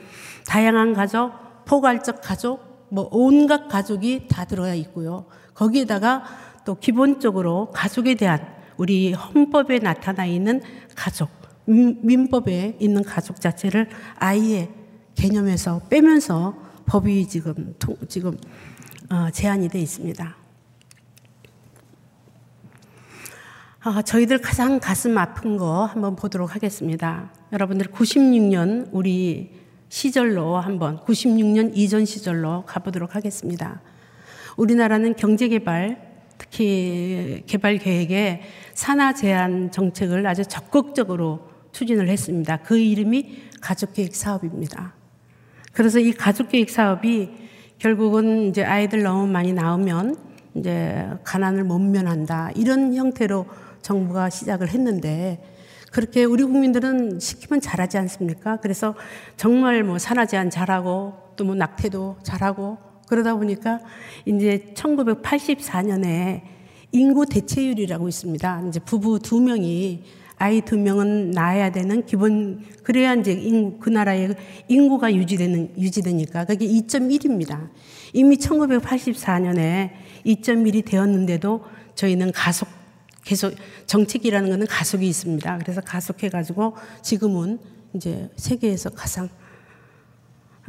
다양한 0.46 0.92
가족, 0.92 1.32
포괄적 1.64 2.20
가족, 2.20 2.86
뭐 2.90 3.08
온갖 3.10 3.68
가족이 3.68 4.26
다 4.28 4.44
들어가 4.44 4.74
있고요. 4.74 5.24
거기에다가 5.54 6.24
또 6.64 6.74
기본적으로 6.74 7.70
가족에 7.72 8.14
대한 8.14 8.59
우리 8.80 9.12
헌법에 9.12 9.78
나타나 9.78 10.24
있는 10.24 10.62
가족, 10.96 11.28
민법에 11.66 12.78
있는 12.80 13.04
가족 13.04 13.38
자체를 13.38 13.90
아예 14.16 14.70
개념에서 15.14 15.82
빼면서 15.90 16.56
법이 16.86 17.28
지금 17.28 17.74
지금 18.08 18.38
어, 19.10 19.28
제한이 19.30 19.68
돼 19.68 19.78
있습니다. 19.80 20.34
아, 23.80 24.02
저희들 24.02 24.40
가장 24.40 24.80
가슴 24.80 25.18
아픈 25.18 25.58
거 25.58 25.84
한번 25.84 26.16
보도록 26.16 26.54
하겠습니다. 26.54 27.34
여러분들 27.52 27.88
96년 27.88 28.88
우리 28.92 29.60
시절로 29.90 30.56
한번 30.56 31.00
96년 31.04 31.72
이전 31.74 32.06
시절로 32.06 32.64
가보도록 32.64 33.14
하겠습니다. 33.14 33.82
우리나라는 34.56 35.16
경제개발 35.16 36.09
특히 36.50 37.44
개발 37.46 37.78
계획에 37.78 38.42
산하 38.74 39.14
제한 39.14 39.70
정책을 39.70 40.26
아주 40.26 40.44
적극적으로 40.44 41.48
추진을 41.72 42.08
했습니다. 42.08 42.58
그 42.58 42.76
이름이 42.76 43.50
가족계획 43.60 44.14
사업입니다. 44.14 44.94
그래서 45.72 46.00
이 46.00 46.12
가족계획 46.12 46.68
사업이 46.68 47.30
결국은 47.78 48.48
이제 48.48 48.64
아이들 48.64 49.02
너무 49.02 49.26
많이 49.26 49.52
나오면 49.52 50.16
이제 50.56 51.08
가난을 51.22 51.64
못 51.64 51.78
면한다 51.78 52.50
이런 52.56 52.94
형태로 52.94 53.46
정부가 53.80 54.28
시작을 54.28 54.68
했는데 54.68 55.42
그렇게 55.92 56.24
우리 56.24 56.42
국민들은 56.42 57.20
시키면 57.20 57.60
잘하지 57.60 57.98
않습니까? 57.98 58.56
그래서 58.56 58.94
정말 59.36 59.82
뭐 59.84 59.98
산화제한 59.98 60.50
잘하고 60.50 61.14
또 61.36 61.44
뭐 61.44 61.54
낙태도 61.54 62.18
잘하고 62.22 62.89
그러다 63.10 63.34
보니까 63.34 63.80
이제 64.24 64.72
1984년에 64.74 66.42
인구 66.92 67.26
대체율이라고 67.26 68.08
있습니다. 68.08 68.64
이제 68.68 68.80
부부 68.80 69.18
두 69.18 69.40
명이 69.40 70.04
아이 70.36 70.60
두 70.62 70.78
명은 70.78 71.32
낳아야 71.32 71.70
되는 71.70 72.06
기본 72.06 72.64
그래야 72.84 73.14
이제 73.14 73.32
인구, 73.32 73.78
그 73.80 73.90
나라의 73.90 74.36
인구가 74.68 75.12
유지되는 75.12 75.74
유지되니까 75.76 76.44
그게 76.44 76.66
2.1입니다. 76.66 77.68
이미 78.12 78.36
1984년에 78.36 79.90
2.1이 80.24 80.84
되었는데도 80.84 81.64
저희는 81.96 82.30
가속 82.32 82.68
계속 83.24 83.52
정책이라는 83.86 84.48
것은 84.50 84.66
가속이 84.66 85.06
있습니다. 85.06 85.58
그래서 85.58 85.80
가속해 85.80 86.28
가지고 86.30 86.74
지금은 87.02 87.58
이제 87.94 88.30
세계에서 88.36 88.90
가장 88.90 89.28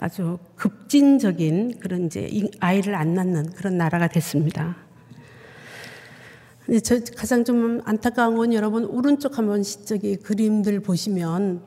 아주 0.01 0.39
급진적인 0.55 1.79
그런 1.79 2.07
이제 2.07 2.27
아이를 2.59 2.95
안 2.95 3.13
낳는 3.13 3.51
그런 3.51 3.77
나라가 3.77 4.07
됐습니다. 4.07 4.75
저 6.83 6.99
가장 7.15 7.43
좀 7.45 7.81
안타까운 7.85 8.35
건 8.35 8.51
여러분 8.53 8.85
오른쪽 8.85 9.37
한번 9.37 9.61
저기 9.61 10.15
그림들 10.15 10.79
보시면 10.79 11.61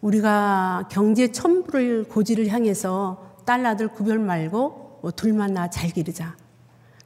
우리가 0.00 0.88
경제 0.92 1.32
첨부를 1.32 2.04
고지를 2.04 2.48
향해서 2.48 3.40
딸 3.44 3.66
아들 3.66 3.88
구별 3.88 4.20
말고 4.20 5.00
뭐 5.02 5.10
둘만 5.10 5.52
나 5.52 5.68
잘 5.68 5.90
기르자. 5.90 6.36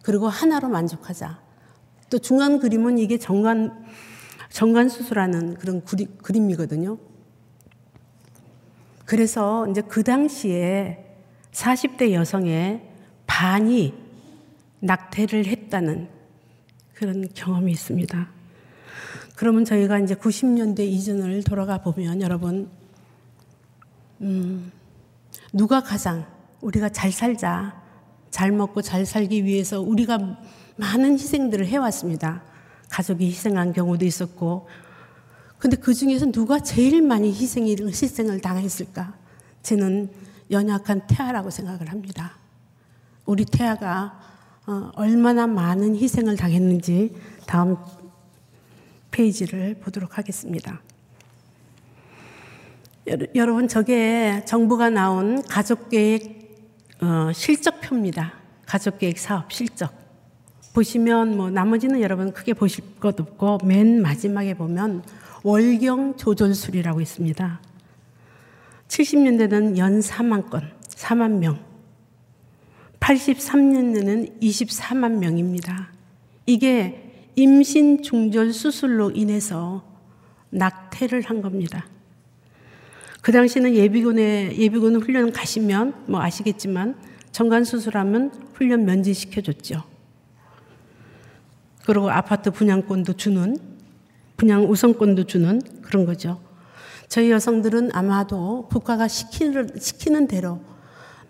그리고 0.02 0.28
하나로 0.28 0.68
만족하자. 0.68 1.40
또 2.10 2.18
중간 2.18 2.58
그림은 2.58 2.98
이게 2.98 3.16
정관 3.16 3.86
정관 4.50 4.90
수술하는 4.90 5.54
그런 5.54 5.82
그림이거든요. 6.22 6.98
그래서 9.06 9.66
이제 9.68 9.80
그 9.80 10.02
당시에 10.02 10.98
40대 11.52 12.12
여성의 12.12 12.82
반이 13.26 13.94
낙태를 14.80 15.46
했다는 15.46 16.08
그런 16.92 17.28
경험이 17.32 17.72
있습니다. 17.72 18.28
그러면 19.36 19.64
저희가 19.64 20.00
이제 20.00 20.14
90년대 20.14 20.80
이전을 20.80 21.44
돌아가 21.44 21.78
보면 21.78 22.20
여러분, 22.20 22.68
음, 24.22 24.72
누가 25.52 25.82
가장 25.82 26.26
우리가 26.60 26.88
잘 26.88 27.12
살자, 27.12 27.80
잘 28.30 28.50
먹고 28.50 28.82
잘 28.82 29.06
살기 29.06 29.44
위해서 29.44 29.80
우리가 29.80 30.38
많은 30.76 31.12
희생들을 31.12 31.66
해왔습니다. 31.66 32.42
가족이 32.88 33.26
희생한 33.26 33.72
경우도 33.72 34.04
있었고, 34.04 34.68
근데 35.58 35.76
그 35.76 35.94
중에서 35.94 36.26
누가 36.26 36.58
제일 36.60 37.02
많이 37.02 37.28
희생을, 37.30 37.88
희생을 37.88 38.40
당했을까? 38.40 39.14
저는 39.62 40.10
연약한 40.50 41.06
태아라고 41.06 41.50
생각을 41.50 41.90
합니다. 41.90 42.36
우리 43.24 43.44
태아가 43.44 44.20
어, 44.66 44.90
얼마나 44.94 45.46
많은 45.46 45.96
희생을 45.96 46.36
당했는지 46.36 47.14
다음 47.46 47.76
페이지를 49.10 49.76
보도록 49.76 50.18
하겠습니다. 50.18 50.80
여러분, 53.36 53.68
저게 53.68 54.42
정부가 54.46 54.90
나온 54.90 55.42
가족계획 55.44 56.36
어, 57.00 57.32
실적표입니다. 57.32 58.34
가족계획 58.66 59.18
사업 59.18 59.52
실적. 59.52 59.94
보시면 60.74 61.36
뭐 61.36 61.50
나머지는 61.50 62.00
여러분 62.00 62.32
크게 62.32 62.52
보실 62.52 62.84
것 63.00 63.18
없고 63.18 63.60
맨 63.64 64.02
마지막에 64.02 64.54
보면 64.54 65.02
월경 65.46 66.16
조절술이라고 66.16 67.00
있습니다. 67.00 67.60
70년대는 68.88 69.78
연 69.78 70.00
4만 70.00 70.50
건, 70.50 70.72
4만 70.88 71.38
명. 71.38 71.60
83년에는 72.98 74.40
24만 74.42 75.18
명입니다. 75.18 75.92
이게 76.46 77.30
임신 77.36 78.02
중절 78.02 78.52
수술로 78.52 79.12
인해서 79.12 79.84
낙태를 80.50 81.22
한 81.22 81.42
겁니다. 81.42 81.86
그 83.22 83.30
당시는 83.30 83.76
예비군에 83.76 84.56
예비군 84.56 85.00
훈련 85.00 85.30
가시면 85.30 86.06
뭐 86.08 86.22
아시겠지만 86.22 86.96
정관 87.30 87.62
수술하면 87.62 88.32
훈련 88.54 88.84
면제시켜 88.84 89.42
줬죠. 89.42 89.84
그리고 91.84 92.10
아파트 92.10 92.50
분양권도 92.50 93.12
주는 93.12 93.75
분양 94.36 94.68
우선권도 94.70 95.24
주는 95.24 95.60
그런 95.82 96.04
거죠. 96.04 96.40
저희 97.08 97.30
여성들은 97.30 97.90
아마도 97.94 98.66
국가가 98.68 99.08
시키는, 99.08 99.70
시키는 99.78 100.26
대로 100.26 100.60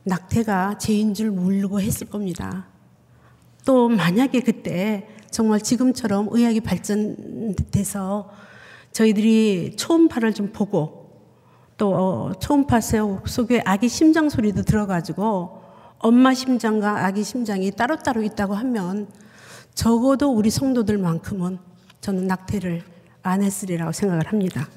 낙태가 0.05 0.79
죄인 0.79 1.15
줄 1.15 1.31
모르고 1.31 1.81
했을 1.81 2.09
겁니다. 2.09 2.67
또 3.65 3.89
만약에 3.89 4.41
그때 4.41 5.09
정말 5.31 5.61
지금처럼 5.61 6.29
의학이 6.31 6.61
발전돼서 6.61 8.31
저희들이 8.93 9.75
초음파를 9.77 10.33
좀 10.33 10.53
보고 10.53 11.07
또 11.77 11.95
어, 11.95 12.33
초음파 12.39 12.81
속에 12.81 13.63
아기 13.67 13.89
심장 13.89 14.29
소리도 14.29 14.63
들어가지고 14.63 15.61
엄마 15.99 16.33
심장과 16.33 17.05
아기 17.05 17.23
심장이 17.23 17.71
따로따로 17.71 18.23
있다고 18.23 18.55
하면 18.55 19.09
적어도 19.75 20.33
우리 20.33 20.49
성도들만큼은 20.49 21.59
저는 22.01 22.27
낙태를 22.27 22.96
안 23.29 23.43
했으리라고 23.43 23.93
생각을 23.93 24.27
합니다. 24.27 24.69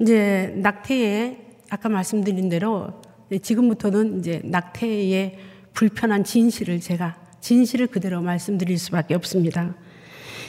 이제 0.00 0.52
낙태에 0.56 1.38
아까 1.70 1.88
말씀드린 1.88 2.48
대로 2.48 3.00
지금부터는 3.40 4.20
이제 4.20 4.40
낙태의 4.44 5.38
불편한 5.72 6.24
진실을 6.24 6.80
제가 6.80 7.16
진실을 7.40 7.88
그대로 7.88 8.22
말씀드릴 8.22 8.78
수밖에 8.78 9.14
없습니다. 9.14 9.74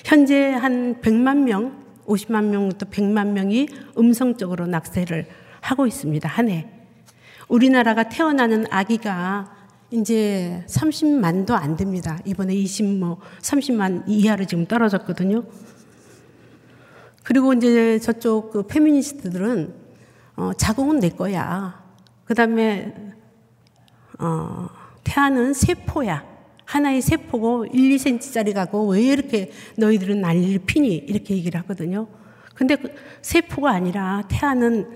현재 0.04 0.52
한 0.52 1.02
100만 1.02 1.44
명, 1.44 1.84
50만 2.06 2.46
명부터 2.46 2.88
100만 2.88 3.32
명이 3.32 3.68
음성적으로 3.98 4.68
낙태를 4.68 5.28
하고 5.62 5.88
있습니다. 5.88 6.30
한 6.30 6.50
해. 6.50 6.68
우리나라가 7.48 8.04
태어나는 8.04 8.66
아기가 8.70 9.52
이제 9.92 10.64
30만도 10.68 11.52
안 11.52 11.76
됩니다. 11.76 12.20
이번에 12.26 12.54
20, 12.54 13.00
뭐, 13.00 13.20
30만 13.42 14.04
이하로 14.08 14.46
지금 14.46 14.66
떨어졌거든요. 14.66 15.44
그리고 17.26 17.54
이제 17.54 17.98
저쪽 17.98 18.52
그 18.52 18.68
페미니스트들은 18.68 19.74
어, 20.36 20.52
자궁은 20.54 21.00
내 21.00 21.10
거야. 21.10 21.84
그 22.24 22.36
다음에 22.36 22.94
어, 24.20 24.70
태아는 25.04 25.54
세포야. 25.54 26.24
하나의 26.66 27.02
세포고 27.02 27.66
1, 27.66 27.96
2cm짜리 27.96 28.54
가고 28.54 28.88
왜 28.92 29.02
이렇게 29.02 29.52
너희들은 29.78 30.22
난리를 30.22 30.60
피니? 30.68 30.96
이렇게 30.96 31.36
얘기를 31.36 31.60
하거든요. 31.62 32.08
근데 32.54 32.76
그 32.76 32.94
세포가 33.24 33.72
아니라 33.72 34.22
태아는 34.30 34.88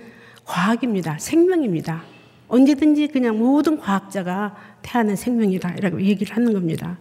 과학입니다. 0.45 1.17
생명입니다. 1.17 2.03
언제든지 2.47 3.07
그냥 3.07 3.39
모든 3.39 3.79
과학자가 3.79 4.55
태아는 4.83 5.15
생명이다. 5.15 5.75
이라고 5.77 5.99
얘기를 6.01 6.35
하는 6.35 6.53
겁니다. 6.53 6.99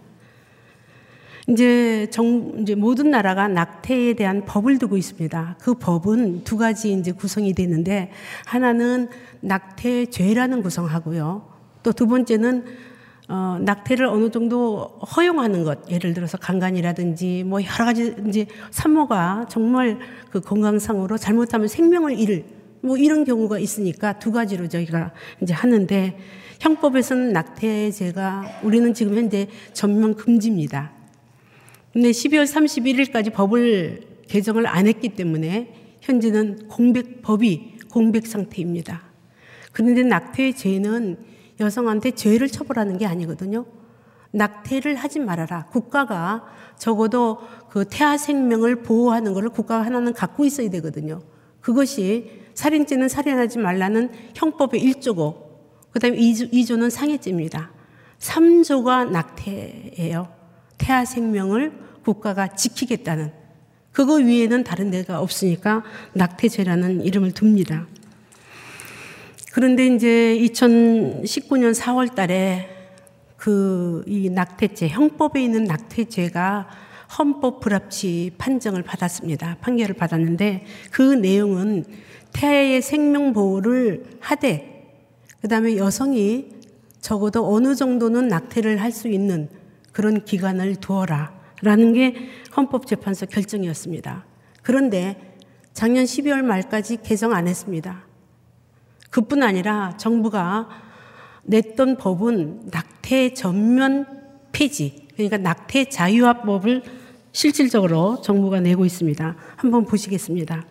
이제 1.49 2.07
정, 2.11 2.53
이제 2.59 2.75
모든 2.75 3.09
나라가 3.09 3.47
낙태에 3.47 4.13
대한 4.13 4.45
법을 4.45 4.77
두고 4.77 4.97
있습니다. 4.97 5.57
그 5.59 5.73
법은 5.73 6.43
두 6.43 6.57
가지 6.57 6.93
이제 6.93 7.11
구성이 7.11 7.53
되는데 7.53 8.11
하나는 8.45 9.09
낙태죄라는 9.41 10.61
구성하고요. 10.61 11.49
또 11.83 11.91
두 11.91 12.07
번째는 12.07 12.65
어, 13.29 13.59
낙태를 13.61 14.07
어느 14.07 14.31
정도 14.31 14.99
허용하는 15.15 15.63
것, 15.63 15.89
예를 15.91 16.13
들어서 16.13 16.37
강간이라든지 16.37 17.43
뭐 17.45 17.61
여러 17.61 17.85
가지 17.85 18.15
이제 18.27 18.47
산모가 18.71 19.45
정말 19.49 19.99
그 20.31 20.41
건강상으로 20.41 21.17
잘못하면 21.17 21.67
생명을 21.67 22.17
잃을 22.17 22.45
뭐 22.81 22.97
이런 22.97 23.25
경우가 23.25 23.59
있으니까 23.59 24.17
두 24.17 24.31
가지로 24.31 24.67
저희가 24.67 25.11
이제 25.41 25.53
하는데 25.53 26.17
형법에서는 26.59 27.31
낙태죄가 27.31 28.61
우리는 28.63 28.93
지금 28.95 29.15
현재 29.15 29.47
전면 29.73 30.15
금지입니다. 30.15 30.98
근데 31.99 32.11
12월 32.11 32.45
31일까지 32.45 33.33
법을 33.33 34.03
개정을 34.29 34.65
안 34.67 34.87
했기 34.87 35.09
때문에 35.09 35.97
현재는 35.99 36.69
공백 36.69 37.21
법이 37.21 37.73
공백 37.91 38.25
상태입니다. 38.25 39.01
그런데 39.73 40.03
낙태의 40.03 40.55
죄는 40.55 41.17
여성한테 41.59 42.11
죄를 42.11 42.47
처벌하는 42.47 42.97
게 42.97 43.05
아니거든요. 43.05 43.65
낙태를 44.31 44.95
하지 44.95 45.19
말아라. 45.19 45.65
국가가 45.65 46.45
적어도 46.77 47.39
그 47.69 47.83
태아 47.83 48.15
생명을 48.15 48.77
보호하는 48.77 49.33
것을 49.33 49.49
국가가 49.49 49.85
하나는 49.85 50.13
갖고 50.13 50.45
있어야 50.45 50.69
되거든요. 50.69 51.21
그것이 51.59 52.31
살인죄는 52.53 53.09
살인하지 53.09 53.59
말라는 53.59 54.09
형법의 54.35 54.81
1조고, 54.81 55.35
그 55.91 55.99
다음에 55.99 56.15
2조, 56.15 56.53
2조는 56.53 56.91
상해죄입니다. 56.91 57.71
3조가 58.19 59.09
낙태예요. 59.09 60.29
태아 60.77 61.03
생명을 61.03 61.88
국가가 62.13 62.47
지키겠다는 62.47 63.31
그거 63.91 64.15
위에는 64.15 64.63
다른 64.63 64.89
데가 64.89 65.21
없으니까 65.21 65.83
낙태죄라는 66.13 67.03
이름을 67.03 67.33
둡니다. 67.33 67.85
그런데 69.51 69.87
이제 69.87 70.37
2019년 70.41 71.73
4월 71.73 72.15
달에 72.15 72.69
그 73.37 74.03
이 74.07 74.29
낙태죄, 74.29 74.89
형법에 74.89 75.41
있는 75.43 75.63
낙태죄가 75.63 76.67
헌법 77.17 77.59
불합치 77.61 78.33
판정을 78.37 78.83
받았습니다. 78.83 79.57
판결을 79.61 79.95
받았는데 79.95 80.65
그 80.91 81.01
내용은 81.01 81.85
태아의 82.33 82.81
생명 82.81 83.33
보호를 83.33 84.05
하되 84.19 84.91
그다음에 85.41 85.77
여성이 85.77 86.49
적어도 87.01 87.51
어느 87.53 87.75
정도는 87.75 88.27
낙태를 88.27 88.81
할 88.81 88.91
수 88.91 89.07
있는 89.07 89.49
그런 89.91 90.25
기간을 90.25 90.75
두어라. 90.75 91.38
라는 91.61 91.93
게 91.93 92.15
헌법재판소 92.55 93.27
결정이었습니다. 93.27 94.25
그런데 94.61 95.35
작년 95.73 96.05
12월 96.05 96.41
말까지 96.41 96.97
개정 97.03 97.33
안 97.33 97.47
했습니다. 97.47 98.03
그뿐 99.09 99.43
아니라 99.43 99.97
정부가 99.97 100.69
냈던 101.43 101.97
법은 101.97 102.69
낙태 102.71 103.33
전면 103.33 104.05
폐지, 104.51 105.07
그러니까 105.13 105.37
낙태 105.37 105.89
자유화법을 105.89 106.83
실질적으로 107.31 108.21
정부가 108.21 108.59
내고 108.59 108.85
있습니다. 108.85 109.35
한번 109.55 109.85
보시겠습니다. 109.85 110.65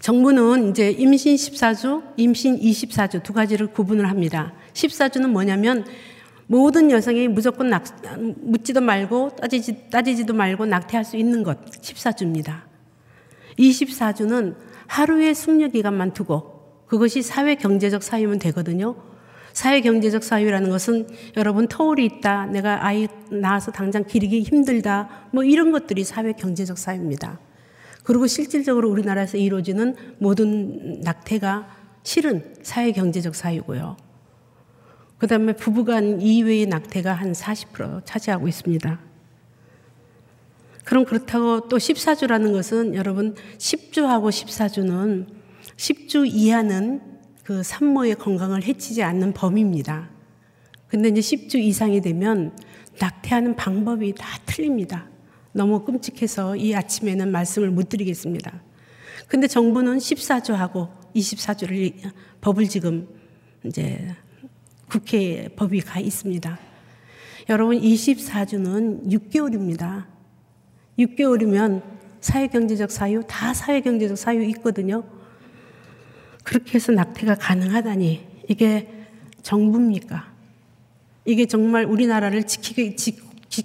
정부는 0.00 0.70
이제 0.70 0.90
임신 0.90 1.36
14주, 1.36 2.02
임신 2.16 2.58
24주 2.58 3.22
두 3.22 3.32
가지를 3.32 3.66
구분을 3.68 4.08
합니다. 4.08 4.54
14주는 4.72 5.28
뭐냐면 5.28 5.84
모든 6.48 6.90
여성이 6.90 7.28
무조건 7.28 7.68
낙, 7.68 7.84
묻지도 8.40 8.80
말고 8.80 9.36
따지지, 9.36 9.90
따지지도 9.90 10.32
말고 10.32 10.64
낙태할 10.66 11.04
수 11.04 11.16
있는 11.16 11.42
것 11.42 11.64
14주입니다. 11.66 12.62
24주는 13.58 14.56
하루의 14.86 15.34
숙려 15.34 15.68
기간만 15.68 16.14
두고 16.14 16.84
그것이 16.86 17.20
사회 17.20 17.54
경제적 17.54 18.02
사유면 18.02 18.38
되거든요. 18.38 18.96
사회 19.52 19.82
경제적 19.82 20.24
사유라는 20.24 20.70
것은 20.70 21.08
여러분 21.36 21.68
터울이 21.68 22.04
있다, 22.06 22.46
내가 22.46 22.86
아이 22.86 23.08
낳아서 23.30 23.70
당장 23.70 24.04
기르기 24.04 24.40
힘들다, 24.40 25.28
뭐 25.32 25.44
이런 25.44 25.70
것들이 25.70 26.04
사회 26.04 26.32
경제적 26.32 26.78
사유입니다. 26.78 27.40
그리고 28.04 28.26
실질적으로 28.26 28.88
우리나라에서 28.88 29.36
이루어지는 29.36 29.96
모든 30.18 31.00
낙태가 31.02 31.68
실은 32.04 32.54
사회 32.62 32.92
경제적 32.92 33.34
사유고요. 33.34 34.07
그 35.18 35.26
다음에 35.26 35.52
부부간 35.52 36.20
이외의 36.22 36.66
낙태가 36.66 37.12
한 37.12 37.32
40% 37.32 38.04
차지하고 38.04 38.46
있습니다. 38.48 39.00
그럼 40.84 41.04
그렇다고 41.04 41.68
또 41.68 41.76
14주라는 41.76 42.52
것은 42.52 42.94
여러분 42.94 43.34
10주하고 43.58 44.30
14주는 44.30 45.26
10주 45.76 46.26
이하는 46.32 47.00
그 47.42 47.62
산모의 47.62 48.14
건강을 48.14 48.62
해치지 48.62 49.02
않는 49.02 49.32
범위입니다. 49.34 50.08
근데 50.86 51.08
이제 51.08 51.20
10주 51.20 51.56
이상이 51.56 52.00
되면 52.00 52.56
낙태하는 53.00 53.56
방법이 53.56 54.14
다 54.16 54.26
틀립니다. 54.46 55.08
너무 55.52 55.84
끔찍해서 55.84 56.56
이 56.56 56.74
아침에는 56.74 57.30
말씀을 57.30 57.70
못 57.70 57.88
드리겠습니다. 57.88 58.62
근데 59.26 59.46
정부는 59.46 59.98
14주하고 59.98 60.88
24주를 61.14 62.12
법을 62.40 62.68
지금 62.68 63.08
이제 63.64 64.14
국회 64.88 65.48
법이 65.54 65.80
가 65.80 66.00
있습니다. 66.00 66.58
여러분 67.50 67.80
24주는 67.80 69.06
6개월입니다. 69.06 70.06
6개월이면 70.98 71.82
사회경제적 72.20 72.90
사유 72.90 73.22
다 73.26 73.54
사회경제적 73.54 74.18
사유 74.18 74.42
있거든요. 74.50 75.04
그렇게 76.42 76.74
해서 76.74 76.92
낙태가 76.92 77.36
가능하다니 77.36 78.26
이게 78.48 78.88
정부입니까? 79.42 80.32
이게 81.24 81.46
정말 81.46 81.84
우리나라를 81.84 82.44
지키기, 82.44 82.96
지, 82.96 83.16
지, 83.48 83.64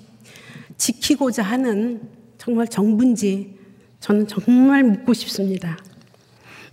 지키고자 0.77 1.43
하는 1.43 2.01
정말 2.37 2.67
정부인지 2.67 3.57
저는 4.01 4.27
정말 4.27 4.83
묻고 4.83 5.13
싶습니다. 5.13 5.77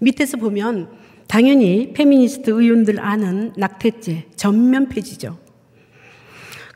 밑에서 0.01 0.37
보면 0.37 0.91
당연히 1.31 1.93
페미니스트 1.93 2.51
의원들 2.51 2.99
아는 2.99 3.53
낙태죄 3.57 4.31
전면 4.35 4.89
폐지죠. 4.89 5.39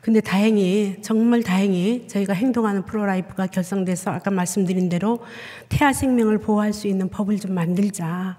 근데 0.01 0.21
다행히 0.21 0.95
정말 1.01 1.43
다행히 1.43 2.07
저희가 2.07 2.31
행동하는 2.31 2.85
프로라이프가 2.85 3.47
결성돼서 3.47 4.11
아까 4.11 4.31
말씀드린 4.31 4.87
대로 4.87 5.19
태아 5.67 5.91
생명을 5.91 6.37
보호할 6.37 6.71
수 6.71 6.87
있는 6.87 7.09
법을 7.09 7.37
좀 7.39 7.53
만들자 7.53 8.37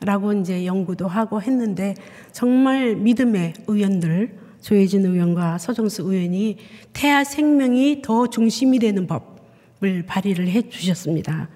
라고 0.00 0.32
이제 0.32 0.66
연구도 0.66 1.06
하고 1.06 1.40
했는데 1.40 1.94
정말 2.32 2.96
믿음의 2.96 3.52
의원들 3.68 4.36
조해진 4.60 5.06
의원과 5.06 5.58
서정숙 5.58 6.02
의원이 6.02 6.56
태아 6.92 7.22
생명이 7.22 8.02
더 8.02 8.26
중심이 8.26 8.80
되는 8.80 9.06
법을 9.06 10.04
발의를 10.04 10.48
해 10.48 10.68
주셨습니다. 10.68 11.48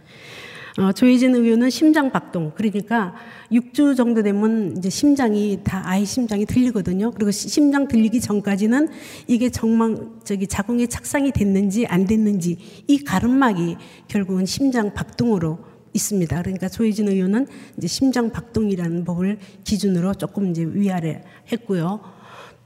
어, 0.79 0.93
조해진 0.93 1.35
의원은 1.35 1.71
심장 1.71 2.13
박동 2.13 2.53
그러니까 2.55 3.13
6주 3.51 3.97
정도 3.97 4.23
되면 4.23 4.77
이제 4.77 4.89
심장이 4.89 5.59
다 5.65 5.83
아이 5.85 6.07
심장이 6.07 6.47
들리거든요. 6.47 7.11
그리고 7.11 7.33
심장 7.33 7.89
들리기 7.89 8.21
전까지는 8.21 8.89
이게 9.27 9.51
정말 9.51 9.97
저기 10.23 10.47
자궁에 10.47 10.87
착상이 10.87 11.33
됐는지 11.33 11.85
안 11.87 12.07
됐는지 12.07 12.59
이 12.87 13.03
가름막이 13.03 13.77
결국은 14.07 14.47
심장 14.47 14.95
박동으로 14.95 15.59
있습니다. 15.95 16.43
그러니까 16.43 16.69
조혜진 16.69 17.09
의원은 17.09 17.49
이제 17.77 17.89
심장 17.89 18.31
박동이라는 18.31 19.05
법을 19.05 19.39
기준으로 19.65 20.15
조금 20.15 20.53
이제 20.53 20.65
위아래 20.65 21.25
했고요. 21.51 22.01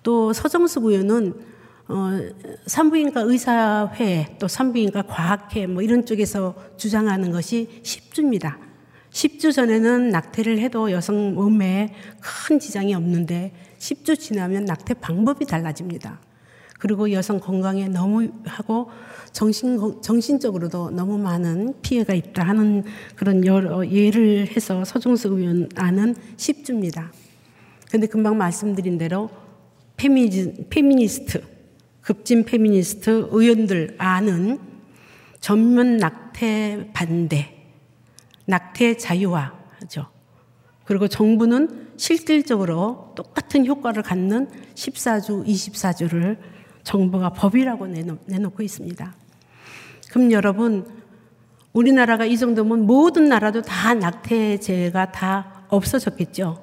또 0.03 0.35
서정숙 0.35 0.85
의원은 0.85 1.52
어, 1.93 2.11
산부인과 2.67 3.21
의사회 3.21 4.37
또 4.39 4.49
산부인과 4.49 5.03
과학회 5.03 5.67
뭐 5.67 5.83
이런 5.83 6.07
쪽에서 6.07 6.55
주장하는 6.79 7.31
것이 7.31 7.69
10주입니다. 7.83 8.57
10주 9.11 9.53
전에는 9.53 10.09
낙태를 10.09 10.59
해도 10.59 10.91
여성 10.91 11.35
몸에 11.35 11.93
큰 12.21 12.59
지장이 12.59 12.95
없는데 12.95 13.53
10주 13.79 14.19
지나면 14.19 14.65
낙태 14.65 14.95
방법이 14.95 15.45
달라집니다. 15.45 16.19
그리고 16.79 17.13
여성 17.13 17.39
건강에 17.39 17.89
너무 17.89 18.31
하고 18.47 18.91
정신 19.33 19.79
정신적으로도 20.01 20.91
너무 20.91 21.19
많은 21.19 21.75
피해가 21.83 22.15
있다 22.15 22.43
하는 22.43 22.85
그런 23.15 23.45
여러 23.45 23.87
예를 23.87 24.49
해서 24.49 24.83
서정숙 24.85 25.33
의원 25.35 25.69
안은 25.77 26.17
10주입니다. 26.39 27.11
근데 27.91 28.07
금방 28.07 28.39
말씀드린 28.39 28.97
대로 28.97 29.29
페미니, 29.97 30.69
페미니스트 30.71 31.52
급진 32.03 32.45
페미니스트 32.45 33.29
의원들 33.31 33.95
안은 33.99 34.59
전면 35.41 35.97
낙태 35.97 36.91
반대, 36.93 37.67
낙태 38.47 38.97
자유화죠. 38.97 40.07
그리고 40.85 41.09
정부는 41.09 41.93
실질적으로 41.97 43.13
똑같은 43.17 43.67
효과를 43.67 44.03
갖는 44.03 44.49
14주, 44.75 45.47
24주를 45.47 46.39
정부가 46.83 47.31
법이라고 47.31 47.87
내놓고 48.27 48.63
있습니다. 48.63 49.15
그럼 50.11 50.33
여러분, 50.33 50.87
우리나라가 51.73 52.25
이 52.25 52.37
정도면 52.37 52.87
모든 52.87 53.29
나라도 53.29 53.63
다 53.63 53.95
낙태죄가 53.95 55.13
다 55.13 55.65
없어졌겠죠? 55.69 56.63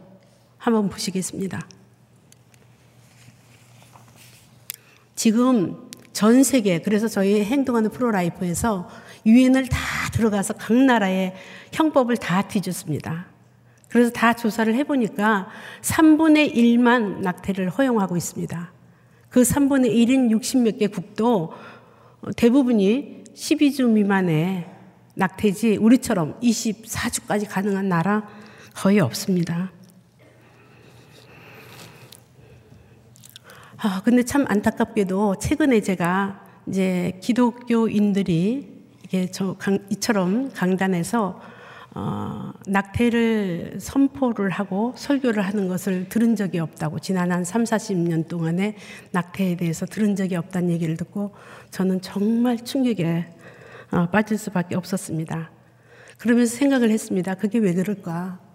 한번 0.58 0.90
보시겠습니다. 0.90 1.66
지금 5.20 5.76
전 6.14 6.44
세계 6.44 6.80
그래서 6.80 7.10
저희 7.10 7.44
행동하는 7.44 7.90
프로라이프에서 7.90 8.88
유엔을 9.26 9.68
다 9.68 9.78
들어가서 10.14 10.54
각 10.54 10.74
나라의 10.74 11.36
형법을 11.74 12.16
다 12.16 12.44
뒤졌습니다. 12.44 13.26
그래서 13.90 14.12
다 14.12 14.32
조사를 14.32 14.74
해보니까 14.76 15.50
3분의 15.82 16.56
1만 16.56 17.20
낙태를 17.20 17.70
허용하고 17.70 18.16
있습니다. 18.16 18.72
그 19.28 19.42
3분의 19.42 19.94
1인 19.94 20.32
60몇 20.32 20.80
개 20.80 20.88
국도 20.88 21.52
대부분이 22.38 23.26
12주 23.36 23.90
미만의 23.90 24.70
낙태지 25.16 25.76
우리처럼 25.82 26.40
24주까지 26.40 27.46
가능한 27.50 27.90
나라 27.90 28.26
거의 28.74 29.02
없습니다. 29.02 29.74
아, 33.82 34.02
근데 34.04 34.24
참 34.24 34.44
안타깝게도 34.50 35.38
최근에 35.38 35.80
제가 35.80 36.44
이제 36.68 37.18
기독교인들이 37.22 38.78
이게 39.06 39.32
저 39.32 39.56
강, 39.58 39.80
이처럼 39.90 40.52
강단에서 40.54 41.40
어, 41.96 42.52
낙태를 42.68 43.78
선포를 43.80 44.50
하고 44.50 44.94
설교를 44.98 45.44
하는 45.44 45.70
것을 45.70 46.10
들은 46.10 46.36
적이 46.36 46.60
없다고 46.60 47.00
지난 47.00 47.32
한 47.32 47.46
3, 47.46 47.64
40년 47.64 48.28
동안에 48.28 48.76
낙태에 49.12 49.56
대해서 49.56 49.86
들은 49.86 50.18
적이 50.18 50.36
없다는 50.36 50.72
얘기를 50.72 50.98
듣고 50.98 51.32
저는 51.72 52.02
정말 52.02 52.58
충격에 52.58 53.28
어, 53.92 54.08
빠질 54.08 54.38
수밖에 54.38 54.76
없었습니다. 54.76 55.52
그러면서 56.18 56.58
생각을 56.58 56.92
했습니다. 56.92 57.34
그게 57.36 57.60
왜 57.60 57.74
그럴까? 57.74 58.49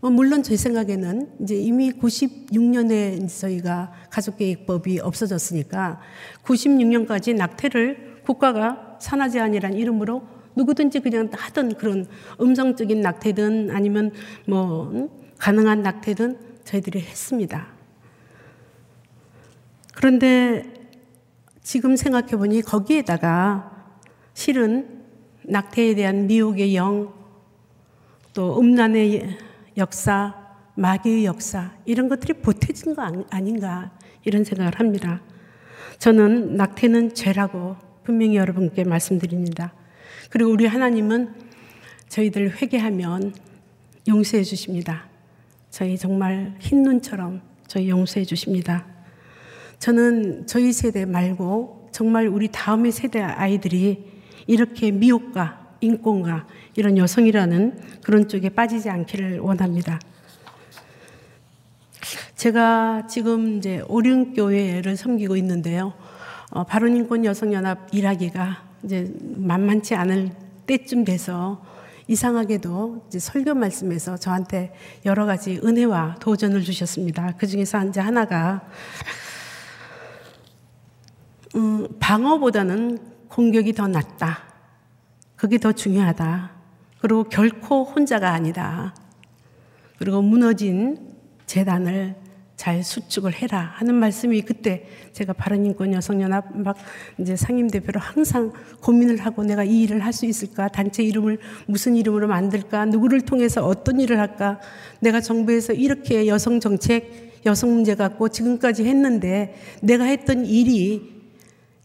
뭐 0.00 0.10
물론 0.10 0.42
제 0.42 0.56
생각에는 0.56 1.30
이제 1.40 1.56
이미 1.56 1.90
96년에 1.92 3.28
저희가 3.28 3.92
가족계획법이 4.10 5.00
없어졌으니까 5.00 6.00
96년까지 6.44 7.34
낙태를 7.34 8.20
국가가 8.24 8.98
산하제한이라는 9.00 9.76
이름으로 9.76 10.22
누구든지 10.54 11.00
그냥 11.00 11.30
하던 11.32 11.76
그런 11.76 12.06
음성적인 12.40 13.00
낙태든 13.00 13.70
아니면 13.70 14.10
뭐 14.46 15.10
가능한 15.38 15.82
낙태든 15.82 16.38
저희들이 16.64 17.00
했습니다. 17.00 17.68
그런데 19.94 20.64
지금 21.62 21.96
생각해 21.96 22.36
보니 22.36 22.62
거기에다가 22.62 23.72
실은 24.34 25.04
낙태에 25.44 25.94
대한 25.94 26.26
미혹의 26.26 26.76
영, 26.76 27.12
또 28.34 28.58
음란의 28.58 29.45
역사, 29.76 30.34
마귀의 30.74 31.24
역사, 31.24 31.72
이런 31.84 32.08
것들이 32.08 32.34
보태진 32.34 32.94
거 32.94 33.02
아닌가, 33.30 33.90
이런 34.24 34.44
생각을 34.44 34.78
합니다. 34.78 35.20
저는 35.98 36.56
낙태는 36.56 37.14
죄라고 37.14 37.76
분명히 38.04 38.36
여러분께 38.36 38.84
말씀드립니다. 38.84 39.72
그리고 40.30 40.50
우리 40.50 40.66
하나님은 40.66 41.34
저희들 42.08 42.60
회개하면 42.60 43.34
용서해 44.08 44.44
주십니다. 44.44 45.06
저희 45.70 45.98
정말 45.98 46.54
흰 46.60 46.82
눈처럼 46.82 47.42
저희 47.66 47.90
용서해 47.90 48.24
주십니다. 48.24 48.86
저는 49.78 50.46
저희 50.46 50.72
세대 50.72 51.04
말고 51.04 51.88
정말 51.92 52.28
우리 52.28 52.48
다음의 52.48 52.92
세대 52.92 53.20
아이들이 53.20 54.04
이렇게 54.46 54.90
미혹과 54.90 55.65
인권과 55.86 56.46
이런 56.76 56.98
여성이라는 56.98 58.00
그런 58.02 58.28
쪽에 58.28 58.50
빠지지 58.50 58.90
않기를 58.90 59.38
원합니다. 59.38 59.98
제가 62.36 63.06
지금 63.08 63.56
이제 63.56 63.82
오륜교회를 63.88 64.96
섬기고 64.96 65.36
있는데요. 65.36 65.94
어, 66.50 66.64
바른인권 66.64 67.24
여성연합 67.24 67.88
일하기가 67.92 68.64
이제 68.84 69.12
만만치 69.36 69.94
않을 69.94 70.30
때쯤 70.66 71.04
돼서 71.04 71.64
이상하게도 72.08 73.06
이제 73.08 73.18
설교 73.18 73.54
말씀에서 73.54 74.16
저한테 74.16 74.72
여러 75.04 75.26
가지 75.26 75.60
은혜와 75.64 76.16
도전을 76.20 76.62
주셨습니다. 76.62 77.34
그 77.36 77.46
중에서 77.46 77.84
이제 77.86 78.00
하나가 78.00 78.68
음, 81.56 81.88
방어보다는 81.98 82.98
공격이 83.28 83.72
더 83.72 83.88
낫다. 83.88 84.55
그게 85.36 85.58
더 85.58 85.72
중요하다. 85.72 86.50
그리고 87.00 87.24
결코 87.24 87.84
혼자가 87.84 88.30
아니다. 88.32 88.94
그리고 89.98 90.22
무너진 90.22 91.14
재단을 91.46 92.16
잘 92.56 92.82
수축을 92.82 93.34
해라 93.34 93.72
하는 93.74 93.94
말씀이 93.94 94.40
그때 94.40 94.86
제가 95.12 95.34
바른인권 95.34 95.92
여성연합 95.92 96.56
막 96.56 96.76
이제 97.18 97.36
상임 97.36 97.68
대표로 97.68 98.00
항상 98.00 98.50
고민을 98.80 99.18
하고 99.18 99.44
내가 99.44 99.62
이 99.62 99.82
일을 99.82 100.02
할 100.04 100.12
수 100.14 100.24
있을까 100.24 100.68
단체 100.68 101.02
이름을 101.02 101.38
무슨 101.66 101.96
이름으로 101.96 102.26
만들까 102.28 102.86
누구를 102.86 103.20
통해서 103.20 103.64
어떤 103.66 104.00
일을 104.00 104.18
할까 104.18 104.58
내가 105.00 105.20
정부에서 105.20 105.74
이렇게 105.74 106.26
여성 106.26 106.58
정책 106.58 107.42
여성 107.44 107.74
문제 107.74 107.94
갖고 107.94 108.30
지금까지 108.30 108.84
했는데 108.86 109.54
내가 109.82 110.04
했던 110.04 110.46
일이 110.46 111.14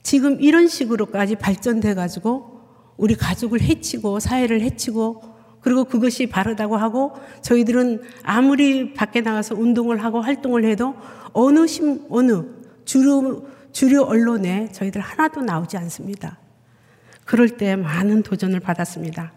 지금 0.02 0.42
이런 0.42 0.68
식으로까지 0.68 1.36
발전돼 1.36 1.94
가지고 1.94 2.51
우리 3.02 3.16
가족을 3.16 3.62
해치고 3.62 4.20
사회를 4.20 4.62
해치고 4.62 5.24
그리고 5.60 5.86
그것이 5.86 6.28
바르다고 6.28 6.78
하고 6.78 7.14
저희들은 7.42 8.04
아무리 8.22 8.94
밖에 8.94 9.22
나가서 9.22 9.56
운동을 9.56 10.04
하고 10.04 10.22
활동을 10.22 10.66
해도 10.66 10.94
어느 11.34 11.66
심, 11.66 12.06
어느 12.10 12.44
주류, 12.86 13.48
주류 13.72 14.04
언론에 14.04 14.72
저희들 14.72 15.02
하나도 15.02 15.42
나오지 15.42 15.78
않습니다. 15.78 16.38
그럴 17.26 17.50
때 17.58 17.76
많은 17.76 18.22
도전을 18.22 18.60
받았습니다. 18.60 19.34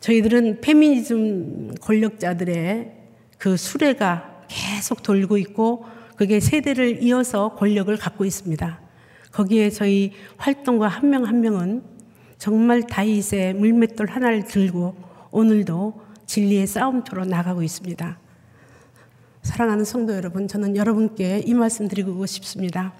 저희들은 0.00 0.60
페미니즘 0.60 1.76
권력자들의 1.80 2.92
그 3.38 3.56
수레가 3.56 4.44
계속 4.48 5.02
돌고 5.02 5.38
있고 5.38 5.86
그게 6.16 6.40
세대를 6.40 7.02
이어서 7.02 7.54
권력을 7.54 7.94
갖고 7.96 8.26
있습니다. 8.26 8.80
거기에 9.32 9.70
저희 9.70 10.12
활동가 10.36 10.88
한 10.88 11.08
명한 11.08 11.28
한 11.28 11.40
명은 11.40 11.95
정말 12.38 12.82
다윗의 12.82 13.54
물맷돌 13.54 14.08
하나를 14.08 14.44
들고 14.44 14.94
오늘도 15.30 16.00
진리의 16.26 16.66
싸움터로 16.66 17.24
나가고 17.24 17.62
있습니다. 17.62 18.18
사랑하는 19.42 19.84
성도 19.84 20.14
여러분, 20.14 20.48
저는 20.48 20.76
여러분께 20.76 21.42
이 21.46 21.54
말씀 21.54 21.88
드리고 21.88 22.26
싶습니다. 22.26 22.92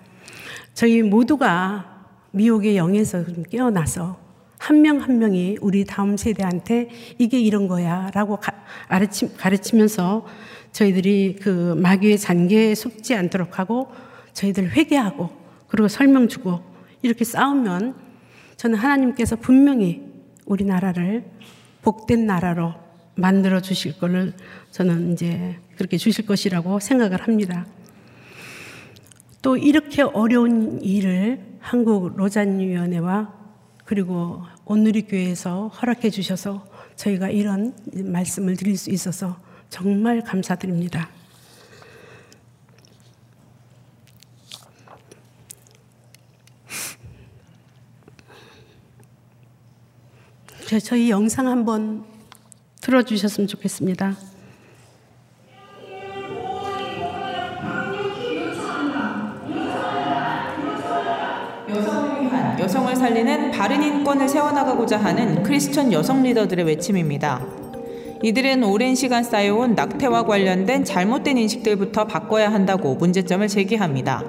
저희 0.75 1.03
모두가 1.03 2.07
미혹의 2.31 2.77
영에서 2.77 3.25
깨어나서 3.51 4.19
한 4.59 4.83
명한 4.83 5.03
한 5.03 5.19
명이 5.19 5.59
우리 5.61 5.85
다음 5.85 6.17
세대한테 6.17 6.89
이게 7.19 7.39
이런 7.39 7.69
거야 7.69 8.11
라고 8.15 8.39
가르치, 8.89 9.35
가르치면서 9.37 10.27
저희들이 10.73 11.37
그 11.41 11.75
마귀의 11.77 12.19
잔계에 12.19 12.75
속지 12.75 13.15
않도록 13.15 13.59
하고 13.59 13.89
저희들 14.33 14.71
회개하고 14.73 15.31
그리고 15.69 15.89
설명 15.89 16.29
주고 16.29 16.61
이렇게 17.03 17.25
싸우면 17.25 18.06
저는 18.57 18.79
하나님께서 18.79 19.37
분명히 19.37 20.03
우리나라를 20.47 21.25
복된 21.83 22.27
나라로 22.27 22.75
만들어 23.15 23.61
주실 23.61 23.99
거를 23.99 24.33
저는 24.71 25.13
이제 25.13 25.57
그렇게 25.77 25.97
주실 25.97 26.27
것이라고 26.27 26.81
생각을 26.81 27.23
합니다. 27.23 27.67
또 29.43 29.57
이렇게 29.57 30.03
어려운 30.03 30.81
일을 30.83 31.41
한국 31.61 32.17
로잔위원회와 32.17 33.33
그리고 33.85 34.43
온누리교회에서 34.65 35.69
허락해 35.69 36.11
주셔서 36.11 36.67
저희가 36.97 37.29
이런 37.31 37.75
말씀을 37.95 38.57
드릴 38.57 38.77
수 38.77 38.91
있어서 38.91 39.39
정말 39.71 40.23
감사드립니다. 40.23 41.09
저희 50.81 51.11
영상 51.11 51.49
한번 51.49 52.05
틀어주셨으면 52.81 53.49
좋겠습니다. 53.49 54.17
여성을 62.59 62.97
살리는 62.97 63.51
바른 63.53 63.83
인권을 63.83 64.29
세워나가고자 64.29 64.99
하는 64.99 65.43
크리스천 65.43 65.93
여성 65.93 66.23
리더들의 66.23 66.65
외침입니다. 66.65 67.41
이들은 68.23 68.65
오랜 68.65 68.95
시간 68.95 69.23
쌓여온 69.23 69.75
낙태와 69.75 70.25
관련된 70.25 70.85
잘못된 70.85 71.39
인식들부터 71.39 72.07
바꿔야 72.07 72.53
한다고 72.53 72.95
문제점을 72.95 73.47
제기합니다. 73.47 74.25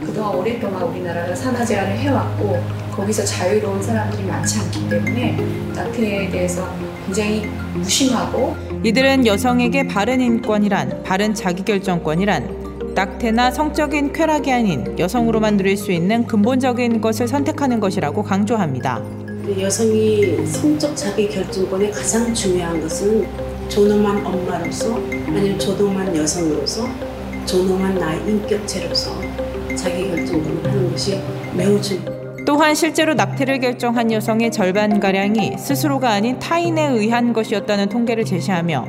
그동안 0.00 0.36
오랫동안 0.36 0.82
우리나라가 0.84 1.34
산화 1.34 1.64
제한을 1.64 1.98
해왔고 1.98 2.81
거기서 2.92 3.24
자유로운 3.24 3.82
사람들이 3.82 4.24
많지 4.24 4.58
않기 4.60 4.88
때문에 4.88 5.36
낙태에 5.74 6.30
대해서 6.30 6.68
굉장히 7.06 7.46
무심하고 7.74 8.54
이들은 8.84 9.26
여성에게 9.26 9.88
바른 9.88 10.20
인권이란 10.20 11.02
바른 11.02 11.34
자기결정권이란 11.34 12.94
낙태나 12.94 13.50
성적인 13.50 14.12
쾌락이 14.12 14.52
아닌 14.52 14.98
여성으로만 14.98 15.56
누릴 15.56 15.76
수 15.76 15.92
있는 15.92 16.26
근본적인 16.26 17.00
것을 17.00 17.26
선택하는 17.26 17.80
것이라고 17.80 18.22
강조합니다. 18.22 19.02
여성이 19.58 20.46
성적 20.46 20.94
자기결정권의 20.94 21.90
가장 21.90 22.32
중요한 22.34 22.80
것은 22.80 23.26
존엄한 23.68 24.24
엄마로서 24.24 24.94
아니면 24.94 25.58
존엄한 25.58 26.14
여성으로서 26.14 26.86
존엄한 27.46 27.94
나의 27.94 28.20
인격체로서 28.28 29.18
자기결정권을 29.74 30.70
하는 30.70 30.90
것이 30.92 31.18
매우 31.54 31.80
중요합니다. 31.80 32.21
또한 32.54 32.74
실제로 32.74 33.14
낙태를 33.14 33.60
결정한 33.60 34.12
여성의 34.12 34.52
절반가량이 34.52 35.56
스스로가 35.56 36.10
아닌 36.10 36.38
타인에 36.38 36.86
의한 36.88 37.32
것이었다는 37.32 37.88
통계를 37.88 38.26
제시하며 38.26 38.86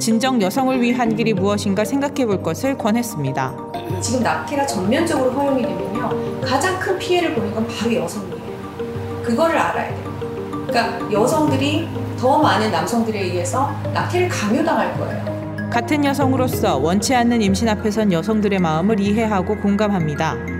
진정 0.00 0.42
여성을 0.42 0.82
위한 0.82 1.14
길이 1.14 1.32
무엇인가 1.32 1.84
생각해 1.84 2.26
볼 2.26 2.42
것을 2.42 2.76
권했습니다. 2.76 3.54
지금 4.00 4.24
낙태가 4.24 4.66
전면적으로 4.66 5.30
허용이 5.30 5.62
되면요. 5.62 6.40
가장 6.40 6.76
큰 6.80 6.98
피해를 6.98 7.36
보는 7.36 7.54
건 7.54 7.68
바로 7.68 7.94
여성이에요. 7.94 9.22
그거를 9.22 9.58
알아야 9.58 9.90
돼요. 9.90 10.66
그러니까 10.66 11.12
여성들이 11.12 11.88
더더 12.18 12.42
많은 12.42 12.72
남성들에 12.72 13.20
의해서 13.20 13.70
낙태를 13.92 14.28
강요당할 14.28 14.98
거예요. 14.98 15.70
같은 15.70 16.04
여성으로서 16.04 16.78
원치 16.78 17.14
않는 17.14 17.42
임신 17.42 17.68
앞에선 17.68 18.10
여성들의 18.10 18.58
마음을 18.58 18.98
이해하고 18.98 19.56
공감합니다. 19.58 20.53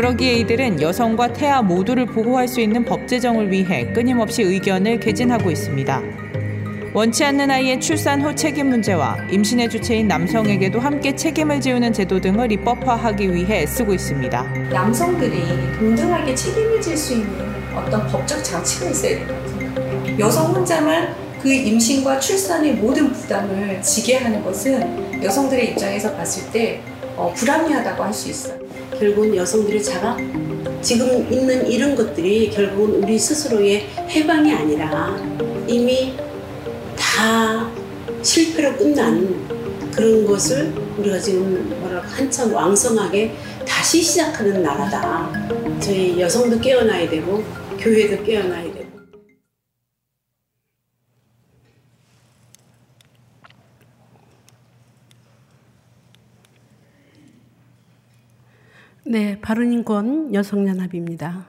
그러기에 0.00 0.32
이들은 0.36 0.80
여성과 0.80 1.34
태아 1.34 1.60
모두를 1.60 2.06
보호할 2.06 2.48
수 2.48 2.62
있는 2.62 2.86
법 2.86 3.06
제정을 3.06 3.52
위해 3.52 3.84
끊임없이 3.92 4.42
의견을 4.42 4.98
개진하고 4.98 5.50
있습니다. 5.50 6.02
원치 6.94 7.22
않는 7.22 7.50
아이의 7.50 7.82
출산 7.82 8.22
후 8.22 8.34
책임 8.34 8.70
문제와 8.70 9.18
임신의 9.30 9.68
주체인 9.68 10.08
남성에게도 10.08 10.80
함께 10.80 11.14
책임을 11.14 11.60
지우는 11.60 11.92
제도 11.92 12.18
등을 12.18 12.50
입법화하기 12.50 13.30
위해 13.34 13.64
애쓰고 13.64 13.92
있습니다. 13.92 14.42
남성들이 14.72 15.42
동등하게 15.78 16.34
책임을 16.34 16.80
질 16.80 16.96
수 16.96 17.12
있는 17.12 17.28
어떤 17.76 18.06
법적 18.06 18.42
장치가 18.42 18.88
있어야 18.88 19.18
됩니다. 19.18 20.18
여성 20.18 20.54
혼자만 20.54 21.14
그 21.42 21.52
임신과 21.52 22.20
출산의 22.20 22.76
모든 22.76 23.12
부담을 23.12 23.82
지게 23.82 24.16
하는 24.16 24.42
것은 24.42 25.22
여성들의 25.22 25.72
입장에서 25.72 26.16
봤을 26.16 26.50
때 26.50 26.80
어, 27.18 27.30
불합리하다고 27.36 28.02
할 28.02 28.14
수 28.14 28.30
있어요. 28.30 28.69
결국은 28.98 29.34
여성들의 29.36 29.82
자각, 29.82 30.18
지금 30.82 31.30
있는 31.30 31.66
이런 31.70 31.94
것들이 31.94 32.50
결국은 32.50 33.02
우리 33.02 33.18
스스로의 33.18 33.86
해방이 34.08 34.52
아니라 34.52 35.16
이미 35.66 36.14
다 36.96 37.70
실패로 38.22 38.76
끝난 38.76 39.90
그런 39.94 40.26
것을 40.26 40.72
우리가 40.98 41.18
지금 41.18 41.68
뭐랄까 41.80 42.08
한참 42.08 42.52
왕성하게 42.52 43.34
다시 43.66 44.02
시작하는 44.02 44.62
나라다. 44.62 45.30
저희 45.80 46.20
여성도 46.20 46.58
깨어나야 46.60 47.08
되고 47.08 47.42
교회도 47.78 48.22
깨어나야 48.24 48.64
되고. 48.64 48.79
네, 59.10 59.40
바른인권 59.40 60.34
여성연합입니다. 60.34 61.44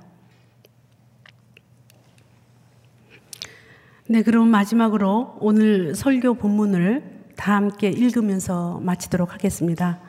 네, 4.08 4.24
그럼 4.24 4.48
마지막으로 4.48 5.38
오늘 5.40 5.94
설교 5.94 6.34
본문을 6.34 7.04
다 7.36 7.56
함께 7.56 7.92
읽으면서 7.92 8.80
마치도록 8.80 9.36
하겠습니다. 9.36 10.00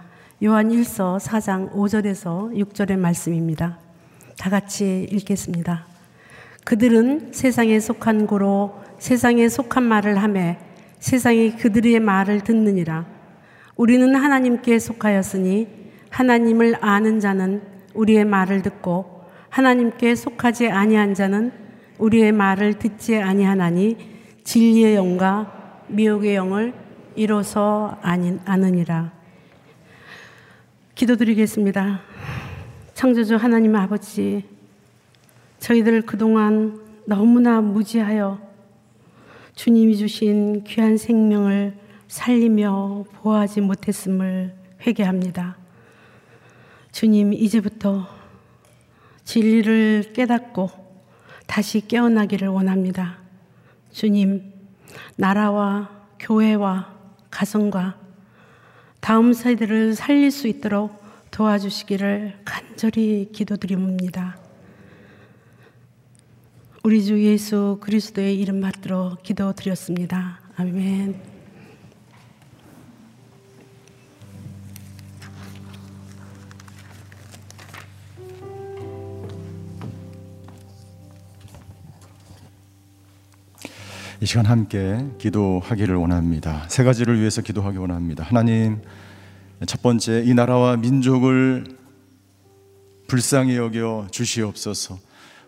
요한 0.42 0.70
1서 0.70 1.20
4장 1.20 1.70
5절에서 1.74 2.56
6절의 2.56 2.96
말씀입니다. 2.96 3.78
다 4.38 4.48
같이 4.48 5.06
읽겠습니다. 5.12 5.86
그들은 6.64 7.34
세상에 7.34 7.78
속한 7.80 8.28
고로 8.28 8.80
세상에 8.98 9.50
속한 9.50 9.82
말을 9.82 10.22
하매 10.22 10.56
세상이 11.00 11.56
그들의 11.56 12.00
말을 12.00 12.40
듣느니라. 12.44 13.04
우리는 13.76 14.14
하나님께 14.14 14.78
속하였으니 14.78 15.81
하나님을 16.12 16.76
아는 16.80 17.20
자는 17.20 17.62
우리의 17.94 18.26
말을 18.26 18.60
듣고 18.62 19.24
하나님께 19.48 20.14
속하지 20.14 20.68
아니한 20.68 21.14
자는 21.14 21.52
우리의 21.98 22.32
말을 22.32 22.74
듣지 22.74 23.16
아니하나니 23.16 23.96
진리의 24.44 24.94
영과 24.94 25.80
미혹의 25.88 26.34
영을 26.34 26.74
아니, 28.02 28.38
아느니라. 28.44 29.12
기도드리겠습니다. 30.94 32.00
창조주 32.94 33.36
하나님 33.36 33.74
아버지, 33.74 34.44
저희들 35.58 36.02
그동안 36.02 36.80
너무나 37.06 37.60
무지하여 37.60 38.38
주님이 39.54 39.96
주신 39.96 40.64
귀한 40.64 40.96
생명을 40.96 41.74
살리며 42.08 43.04
보호하지 43.14 43.62
못했음을 43.62 44.54
회개합니다. 44.86 45.61
주님, 46.92 47.32
이제부터 47.32 48.06
진리를 49.24 50.12
깨닫고 50.12 50.70
다시 51.46 51.86
깨어나기를 51.86 52.48
원합니다. 52.48 53.18
주님, 53.90 54.52
나라와 55.16 55.90
교회와 56.18 56.94
가정과 57.30 57.98
다음 59.00 59.32
세대를 59.32 59.94
살릴 59.94 60.30
수 60.30 60.48
있도록 60.48 61.02
도와주시기를 61.30 62.40
간절히 62.44 63.30
기도드립니다. 63.32 64.38
우리 66.84 67.02
주 67.04 67.22
예수 67.22 67.78
그리스도의 67.80 68.38
이름 68.38 68.60
받들어 68.60 69.16
기도드렸습니다. 69.22 70.40
아멘. 70.56 71.31
이 84.22 84.24
시간 84.24 84.46
함께 84.46 85.04
기도하기를 85.18 85.96
원합니다. 85.96 86.64
세 86.68 86.84
가지를 86.84 87.18
위해서 87.18 87.42
기도하기 87.42 87.78
원합니다. 87.78 88.22
하나님, 88.22 88.80
첫 89.66 89.82
번째 89.82 90.22
이 90.24 90.32
나라와 90.32 90.76
민족을 90.76 91.64
불쌍히 93.08 93.56
여겨 93.56 94.06
주시옵소서. 94.12 95.00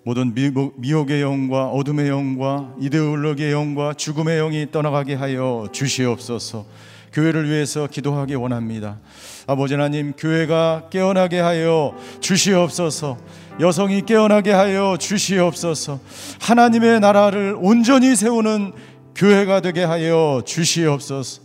모든 0.03 0.35
미혹의 0.35 1.22
영과 1.22 1.68
어둠의 1.68 2.09
영과 2.09 2.75
이데올로기의 2.81 3.53
영과 3.53 3.95
죽음의 3.95 4.39
영이 4.39 4.72
떠나가게 4.72 5.14
하여 5.14 5.68
주시옵소서. 5.70 6.66
교회를 7.12 7.49
위해서 7.49 7.87
기도하기 7.87 8.35
원합니다. 8.35 8.99
아버지 9.47 9.75
하나님, 9.75 10.14
교회가 10.14 10.89
깨어나게 10.91 11.39
하여 11.39 11.97
주시옵소서. 12.18 13.18
여성이 13.61 14.03
깨어나게 14.03 14.51
하여 14.51 14.97
주시옵소서. 14.99 16.01
하나님의 16.41 17.01
나라를 17.01 17.57
온전히 17.59 18.17
세우는 18.17 18.73
교회가 19.15 19.61
되게 19.61 19.85
하여 19.85 20.43
주시옵소서. 20.45 21.43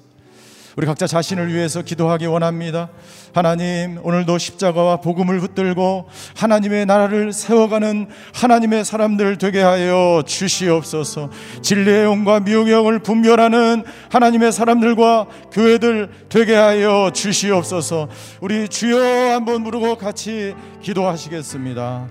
우리 0.79 0.85
각자 0.85 1.07
자신을 1.07 1.53
위해서 1.53 1.81
기도하기 1.81 2.25
원합니다. 2.27 2.87
하나님, 3.33 3.99
오늘도 4.01 4.37
십자가와 4.37 5.01
복음을 5.01 5.37
붙들고 5.41 6.07
하나님의 6.37 6.85
나라를 6.85 7.33
세워가는 7.33 8.07
하나님의 8.33 8.85
사람들 8.85 9.37
되게 9.39 9.61
하여 9.61 10.23
주시옵소서. 10.25 11.31
진리의 11.61 12.05
영과 12.05 12.39
미혹의 12.39 12.71
영을 12.71 12.99
분별하는 12.99 13.83
하나님의 14.09 14.53
사람들과 14.53 15.27
교회들 15.51 16.11
되게 16.29 16.55
하여 16.55 17.11
주시옵소서. 17.13 18.07
우리 18.39 18.69
주여 18.69 19.33
한번 19.33 19.65
부르고 19.65 19.97
같이 19.97 20.55
기도하시겠습니다. 20.81 22.07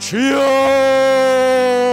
주여! 0.00 1.83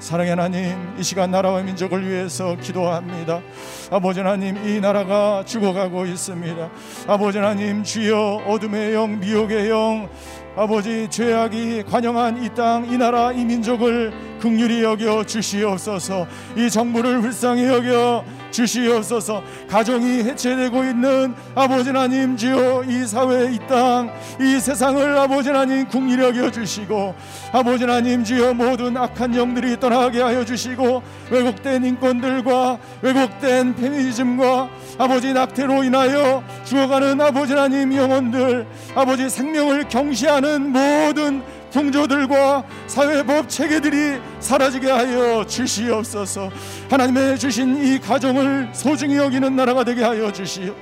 사랑의 0.00 0.30
하나님, 0.30 0.94
이 0.98 1.02
시간 1.02 1.30
나라와 1.30 1.60
민족을 1.60 2.08
위해서 2.08 2.56
기도합니다. 2.56 3.42
아버지 3.90 4.20
하나님, 4.20 4.56
이 4.66 4.80
나라가 4.80 5.44
죽어가고 5.44 6.06
있습니다. 6.06 6.70
아버지 7.06 7.36
하나님, 7.36 7.84
주여 7.84 8.44
어둠의 8.46 8.94
영, 8.94 9.20
미혹의 9.20 9.68
영, 9.68 10.08
아버지 10.56 11.06
죄악이 11.10 11.82
관영한 11.82 12.42
이 12.42 12.48
땅, 12.54 12.90
이 12.90 12.96
나라, 12.96 13.30
이 13.30 13.44
민족을 13.44 14.10
극률히 14.40 14.82
여겨 14.82 15.24
주시옵소서. 15.24 16.26
이 16.56 16.70
정부를 16.70 17.20
불쌍히 17.20 17.66
여겨 17.66 18.24
주시옵소서. 18.50 19.42
가정이 19.68 20.24
해체되고 20.24 20.84
있는 20.84 21.34
아버지 21.54 21.90
하나님 21.90 22.36
주여 22.36 22.84
이 22.88 23.06
사회 23.06 23.52
이 23.52 23.58
땅 23.68 24.10
이 24.40 24.58
세상을 24.58 25.18
아버지 25.18 25.48
하나님 25.50 25.86
국리히 25.86 26.18
여겨 26.22 26.50
주시고 26.50 27.14
아버지 27.52 27.84
하나님 27.84 28.24
주여 28.24 28.54
모든 28.54 28.96
악한 28.96 29.34
영들이 29.36 29.78
떠나게 29.78 30.20
하여 30.22 30.44
주시고 30.44 31.02
왜곡된 31.30 31.84
인권들과 31.84 32.78
왜곡된 33.02 33.74
페미니즘과 33.76 34.68
아버지 34.98 35.32
낙태로 35.32 35.84
인하여 35.84 36.42
죽어가는 36.64 37.20
아버지 37.20 37.52
하나님 37.52 37.94
영혼들 37.94 38.66
아버지 38.94 39.28
생명을 39.30 39.88
경시하는 39.88 40.70
모든 40.72 41.42
풍조들과 41.72 42.64
사회법 42.86 43.48
체계들이 43.48 44.20
사라지게 44.40 44.90
하여 44.90 45.44
주시옵소서. 45.46 46.50
하나님의 46.90 47.38
주신 47.38 47.84
이 47.84 47.98
가정을 47.98 48.70
소중히 48.72 49.16
여기는 49.16 49.54
나라가 49.54 49.84
되게 49.84 50.02
하여 50.02 50.32
주시오 50.32 50.74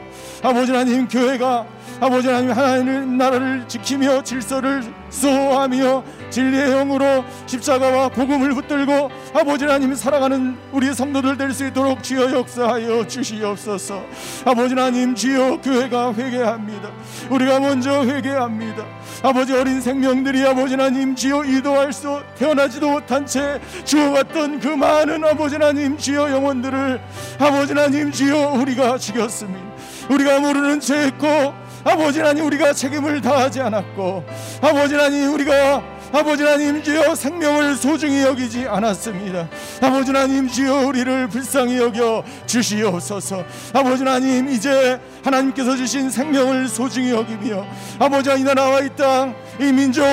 아버지 0.43 0.70
하나님 0.72 1.09
교회가 1.09 1.66
아버지 2.01 2.28
하나님 2.28 2.51
하나님 2.53 3.18
나라를 3.18 3.66
지키며 3.66 4.22
질서를 4.22 4.84
수호하며 5.11 6.05
진리의 6.30 6.70
영으로 6.70 7.24
십자가와 7.47 8.11
복음을 8.11 8.51
붙들고 8.55 9.11
아버지 9.34 9.64
하나님 9.64 9.95
살아가는 9.95 10.57
우리 10.70 10.95
성도들 10.95 11.36
될 11.36 11.49
수 11.53 11.66
있도록 11.66 12.03
주여 12.05 12.30
역사하여 12.30 13.07
주시옵소서. 13.09 14.05
아버지 14.45 14.74
하나님 14.74 15.14
주여 15.14 15.61
교회가 15.61 16.14
회개합니다. 16.14 16.91
우리가 17.30 17.59
먼저 17.59 18.05
회개합니다. 18.05 18.84
아버지 19.22 19.55
어린 19.55 19.80
생명들이 19.80 20.47
아버지 20.47 20.74
하나님 20.74 21.16
주여 21.16 21.45
이도할 21.45 21.93
수 21.93 22.22
태어나지도 22.36 22.91
못한 22.91 23.26
채 23.26 23.39
위해 23.49 23.84
주어갔던 23.84 24.61
그 24.61 24.68
많은 24.68 25.24
아버지 25.24 25.55
하나님 25.57 25.97
주여 25.97 26.30
영혼들을 26.30 27.01
아버지 27.39 27.72
하나님 27.72 28.12
주여 28.12 28.53
우리가 28.53 28.99
죽였습니다 28.99 29.66
우리가 30.11 30.41
모르는 30.41 30.81
죄했고 30.81 31.55
아버지 31.85 32.19
하나님 32.21 32.47
우리가 32.47 32.73
책임을 32.73 33.21
다하지 33.21 33.61
않았고 33.61 34.25
아버지 34.63 34.95
하나님 34.95 35.33
우리가 35.35 35.83
아버지 36.11 36.43
하나님 36.43 36.83
주여 36.83 37.15
생명을 37.15 37.77
소중히 37.77 38.23
여기지 38.23 38.67
않았습니다. 38.67 39.47
아버지 39.83 40.11
하나님 40.11 40.49
주여 40.49 40.87
우리를 40.87 41.29
불쌍히 41.29 41.77
여겨 41.79 42.25
주시옵소서. 42.47 43.45
아버지 43.75 44.05
하나님 44.05 44.49
이제 44.49 44.99
하나님께서 45.23 45.77
주신 45.77 46.09
생명을 46.09 46.69
소중히 46.69 47.11
여기며 47.11 47.67
아버지 47.99 48.31
이 48.31 48.43
나라와 48.43 48.81
이 48.81 48.89
땅 48.97 49.35
이 49.61 49.73
민족 49.73 50.05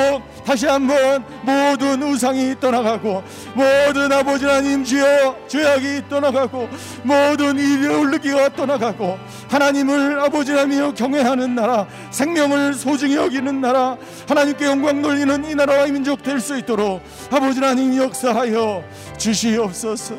다시 0.45 0.67
한번 0.67 1.25
모든 1.43 2.03
우상이 2.03 2.59
떠나가고 2.59 3.23
모든 3.55 4.11
아버지 4.11 4.45
하나님 4.45 4.83
주여 4.83 5.47
죄악이 5.47 6.03
떠나가고 6.07 6.69
모든 7.03 7.57
이르기가 7.57 8.49
떠나가고 8.49 9.17
하나님을 9.49 10.19
아버지 10.19 10.51
하나며 10.51 10.93
경외하는 10.93 11.55
나라 11.55 11.87
생명을 12.11 12.75
소중히 12.75 13.15
여기는 13.15 13.59
나라 13.59 13.97
하나님께 14.27 14.65
영광 14.65 15.01
돌리는 15.01 15.45
이 15.49 15.55
나라와 15.55 15.87
이 15.87 15.91
민족 15.91 16.21
될 16.21 16.39
수 16.39 16.55
있도록 16.59 17.01
아버지 17.31 17.59
하나님 17.59 17.95
역사하여 17.97 18.83
주시옵소서 19.17 20.15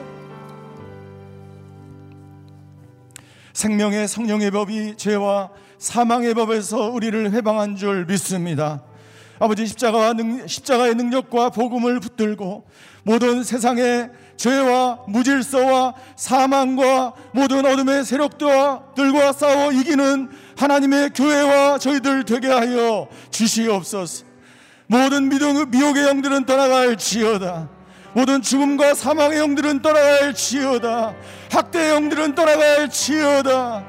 생명의 3.52 4.08
성령의 4.08 4.50
법이 4.50 4.96
죄와 4.96 5.50
사망의 5.78 6.34
법에서 6.34 6.90
우리를 6.90 7.32
해방한 7.32 7.76
줄 7.76 8.06
믿습니다. 8.06 8.82
아버지 9.38 9.66
십자가와 9.66 10.14
능, 10.14 10.46
십자가의 10.46 10.94
능력과 10.94 11.50
복음을 11.50 12.00
붙들고 12.00 12.64
모든 13.02 13.44
세상의 13.44 14.10
죄와 14.36 15.00
무질서와 15.08 15.94
사망과 16.16 17.14
모든 17.32 17.64
어둠의 17.64 18.04
세력들과 18.04 19.32
싸워 19.32 19.72
이기는 19.72 20.28
하나님의 20.56 21.10
교회와 21.10 21.78
저희들 21.78 22.24
되게 22.24 22.48
하여 22.48 23.08
주시옵소서. 23.30 24.24
모든 24.86 25.28
미혹의 25.28 26.04
영들은 26.04 26.46
떠나갈 26.46 26.96
지어다. 26.96 27.68
모든 28.12 28.40
죽음과 28.40 28.94
사망의 28.94 29.38
영들은 29.38 29.82
떠나갈 29.82 30.32
지어다. 30.34 31.14
학대의 31.50 31.90
영들은 31.90 32.34
떠나갈 32.34 32.88
지어다. 32.88 33.84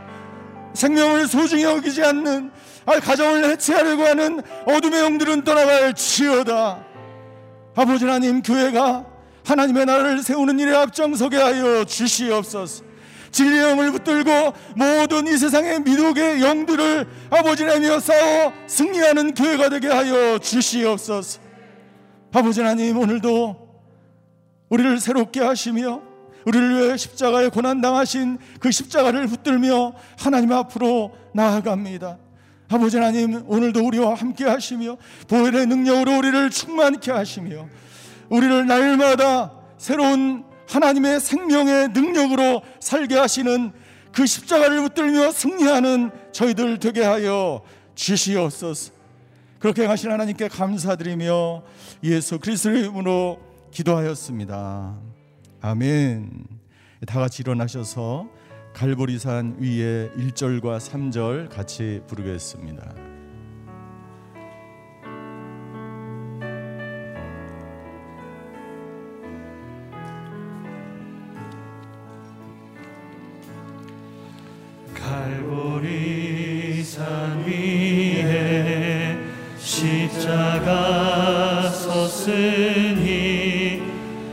생명을 0.73 1.27
소중히 1.27 1.63
여기지 1.63 2.03
않는 2.03 2.51
가정을 2.87 3.51
해체하려고 3.51 4.03
하는 4.03 4.41
어둠의 4.65 5.01
영들은 5.01 5.43
떠나갈 5.43 5.93
지어다. 5.93 6.85
아버지 7.75 8.05
하나님 8.05 8.41
교회가 8.41 9.05
하나님의 9.45 9.85
나라를 9.85 10.23
세우는 10.23 10.59
일에 10.59 10.75
앞장서게 10.75 11.37
하여 11.37 11.83
주시옵소서. 11.85 12.83
진리의 13.31 13.69
영을 13.71 13.91
붙들고 13.91 14.31
모든 14.75 15.27
이 15.27 15.37
세상의 15.37 15.81
미독의 15.81 16.41
영들을 16.41 17.07
아버지 17.29 17.63
하나님여 17.63 17.99
싸워 17.99 18.53
승리하는 18.67 19.33
교회가 19.33 19.69
되게 19.69 19.87
하여 19.87 20.39
주시옵소서. 20.39 21.39
아버지 22.33 22.61
하나님 22.61 22.97
오늘도 22.97 23.67
우리를 24.69 24.99
새롭게 24.99 25.41
하시며 25.41 26.01
우리를 26.45 26.79
위해 26.79 26.97
십자가에 26.97 27.49
고난 27.49 27.81
당하신 27.81 28.37
그 28.59 28.71
십자가를 28.71 29.27
붙들며 29.27 29.93
하나님 30.17 30.51
앞으로 30.53 31.11
나아갑니다. 31.33 32.17
아버지 32.69 32.97
하나님 32.97 33.43
오늘도 33.47 33.85
우리와 33.85 34.15
함께 34.15 34.43
하시며 34.43 34.97
보혈의 35.29 35.67
능력으로 35.67 36.17
우리를 36.17 36.49
충만케 36.49 37.11
하시며 37.11 37.67
우리를 38.29 38.67
날마다 38.67 39.53
새로운 39.77 40.43
하나님의 40.67 41.21
생명의 41.21 41.89
능력으로 41.89 42.61
살게 42.81 43.15
하시는 43.15 43.71
그 44.11 44.25
십자가를 44.25 44.81
붙들며 44.81 45.31
승리하는 45.31 46.11
저희들 46.33 46.79
되게 46.79 47.03
하여 47.03 47.61
주시옵소서. 47.95 48.91
그렇게 49.59 49.85
하신 49.85 50.11
하나님께 50.11 50.49
감사드리며 50.49 51.63
예수 52.03 52.37
그리스도의 52.39 52.81
이름으로 52.81 53.39
기도하였습니다. 53.71 54.97
아멘. 55.61 56.31
다 57.05 57.19
같이 57.19 57.43
일어나셔서 57.43 58.27
갈보리산 58.77 59.55
위에 59.57 60.11
1절과 60.15 60.77
3절 60.77 61.49
같이 61.49 61.99
부르겠습니다. 62.05 62.93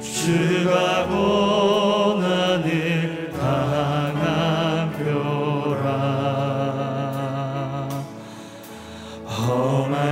주가 0.02 1.06
고 1.06 1.53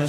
험한 0.02 0.08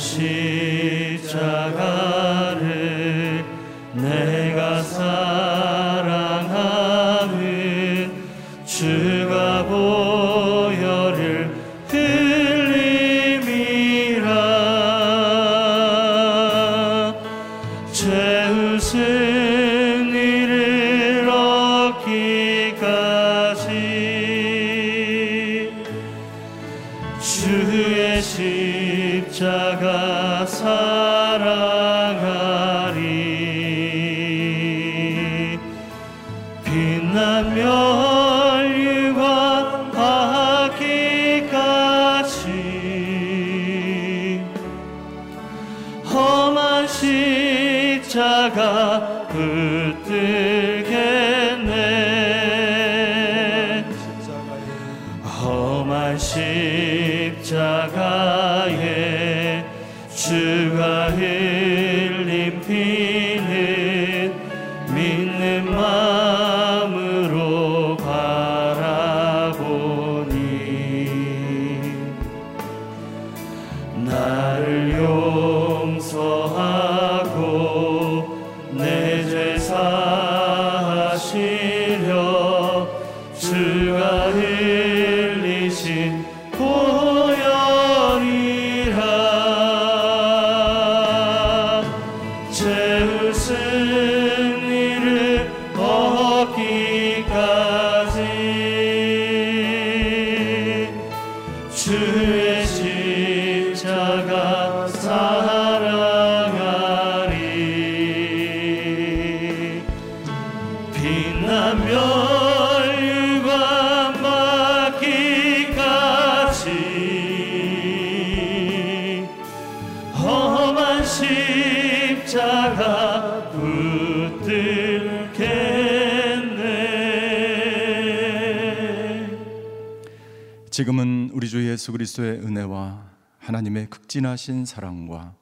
지금은 130.73 131.29
우리 131.33 131.47
주 131.49 131.69
예수 131.69 131.91
그리스도의 131.91 132.39
은혜와 132.39 133.07
하나님의 133.37 133.91
극진하신 133.91 134.65
사랑과 134.65 135.35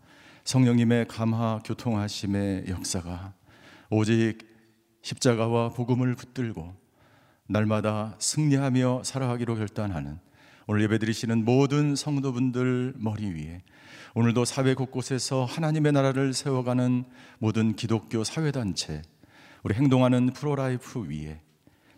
성령님의 0.43 1.07
감화 1.07 1.61
교통하심의 1.63 2.65
역사가 2.67 3.33
오직 3.89 4.39
십자가와 5.03 5.69
복음을 5.69 6.15
붙들고 6.15 6.75
날마다 7.47 8.17
승리하며 8.19 9.03
살아가기로 9.05 9.55
결단하는 9.55 10.19
오늘 10.67 10.83
예배드리시는 10.83 11.45
모든 11.45 11.95
성도분들 11.95 12.95
머리 12.97 13.31
위에 13.31 13.61
오늘도 14.15 14.43
사회 14.43 14.73
곳곳에서 14.73 15.45
하나님의 15.45 15.93
나라를 15.93 16.33
세워가는 16.33 17.05
모든 17.39 17.77
기독교 17.77 18.25
사회단체 18.25 19.01
우리 19.63 19.75
행동하는 19.75 20.33
프로라이프 20.33 21.07
위에 21.07 21.39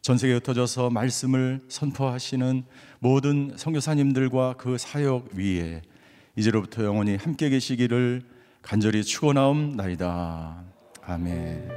전 0.04 0.18
세계에 0.18 0.36
흩어져서 0.36 0.90
말씀을 0.90 1.62
선포하시는 1.70 2.66
모든 3.00 3.54
선교사님들과 3.56 4.56
그 4.58 4.78
사역 4.78 5.30
위에 5.34 5.82
이제로부터 6.36 6.84
영원히 6.84 7.16
함께 7.16 7.48
계시기를 7.48 8.22
간절히 8.62 9.02
축원하옵나이다. 9.02 10.62
아멘. 11.04 11.70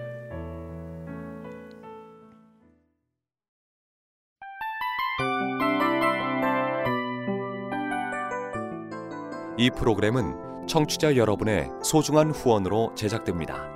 이 9.57 9.70
프로그램은 9.70 10.66
청취자 10.66 11.14
여러분의 11.14 11.70
소중한 11.85 12.33
후원으로 12.33 12.93
제작됩니다. 12.97 13.76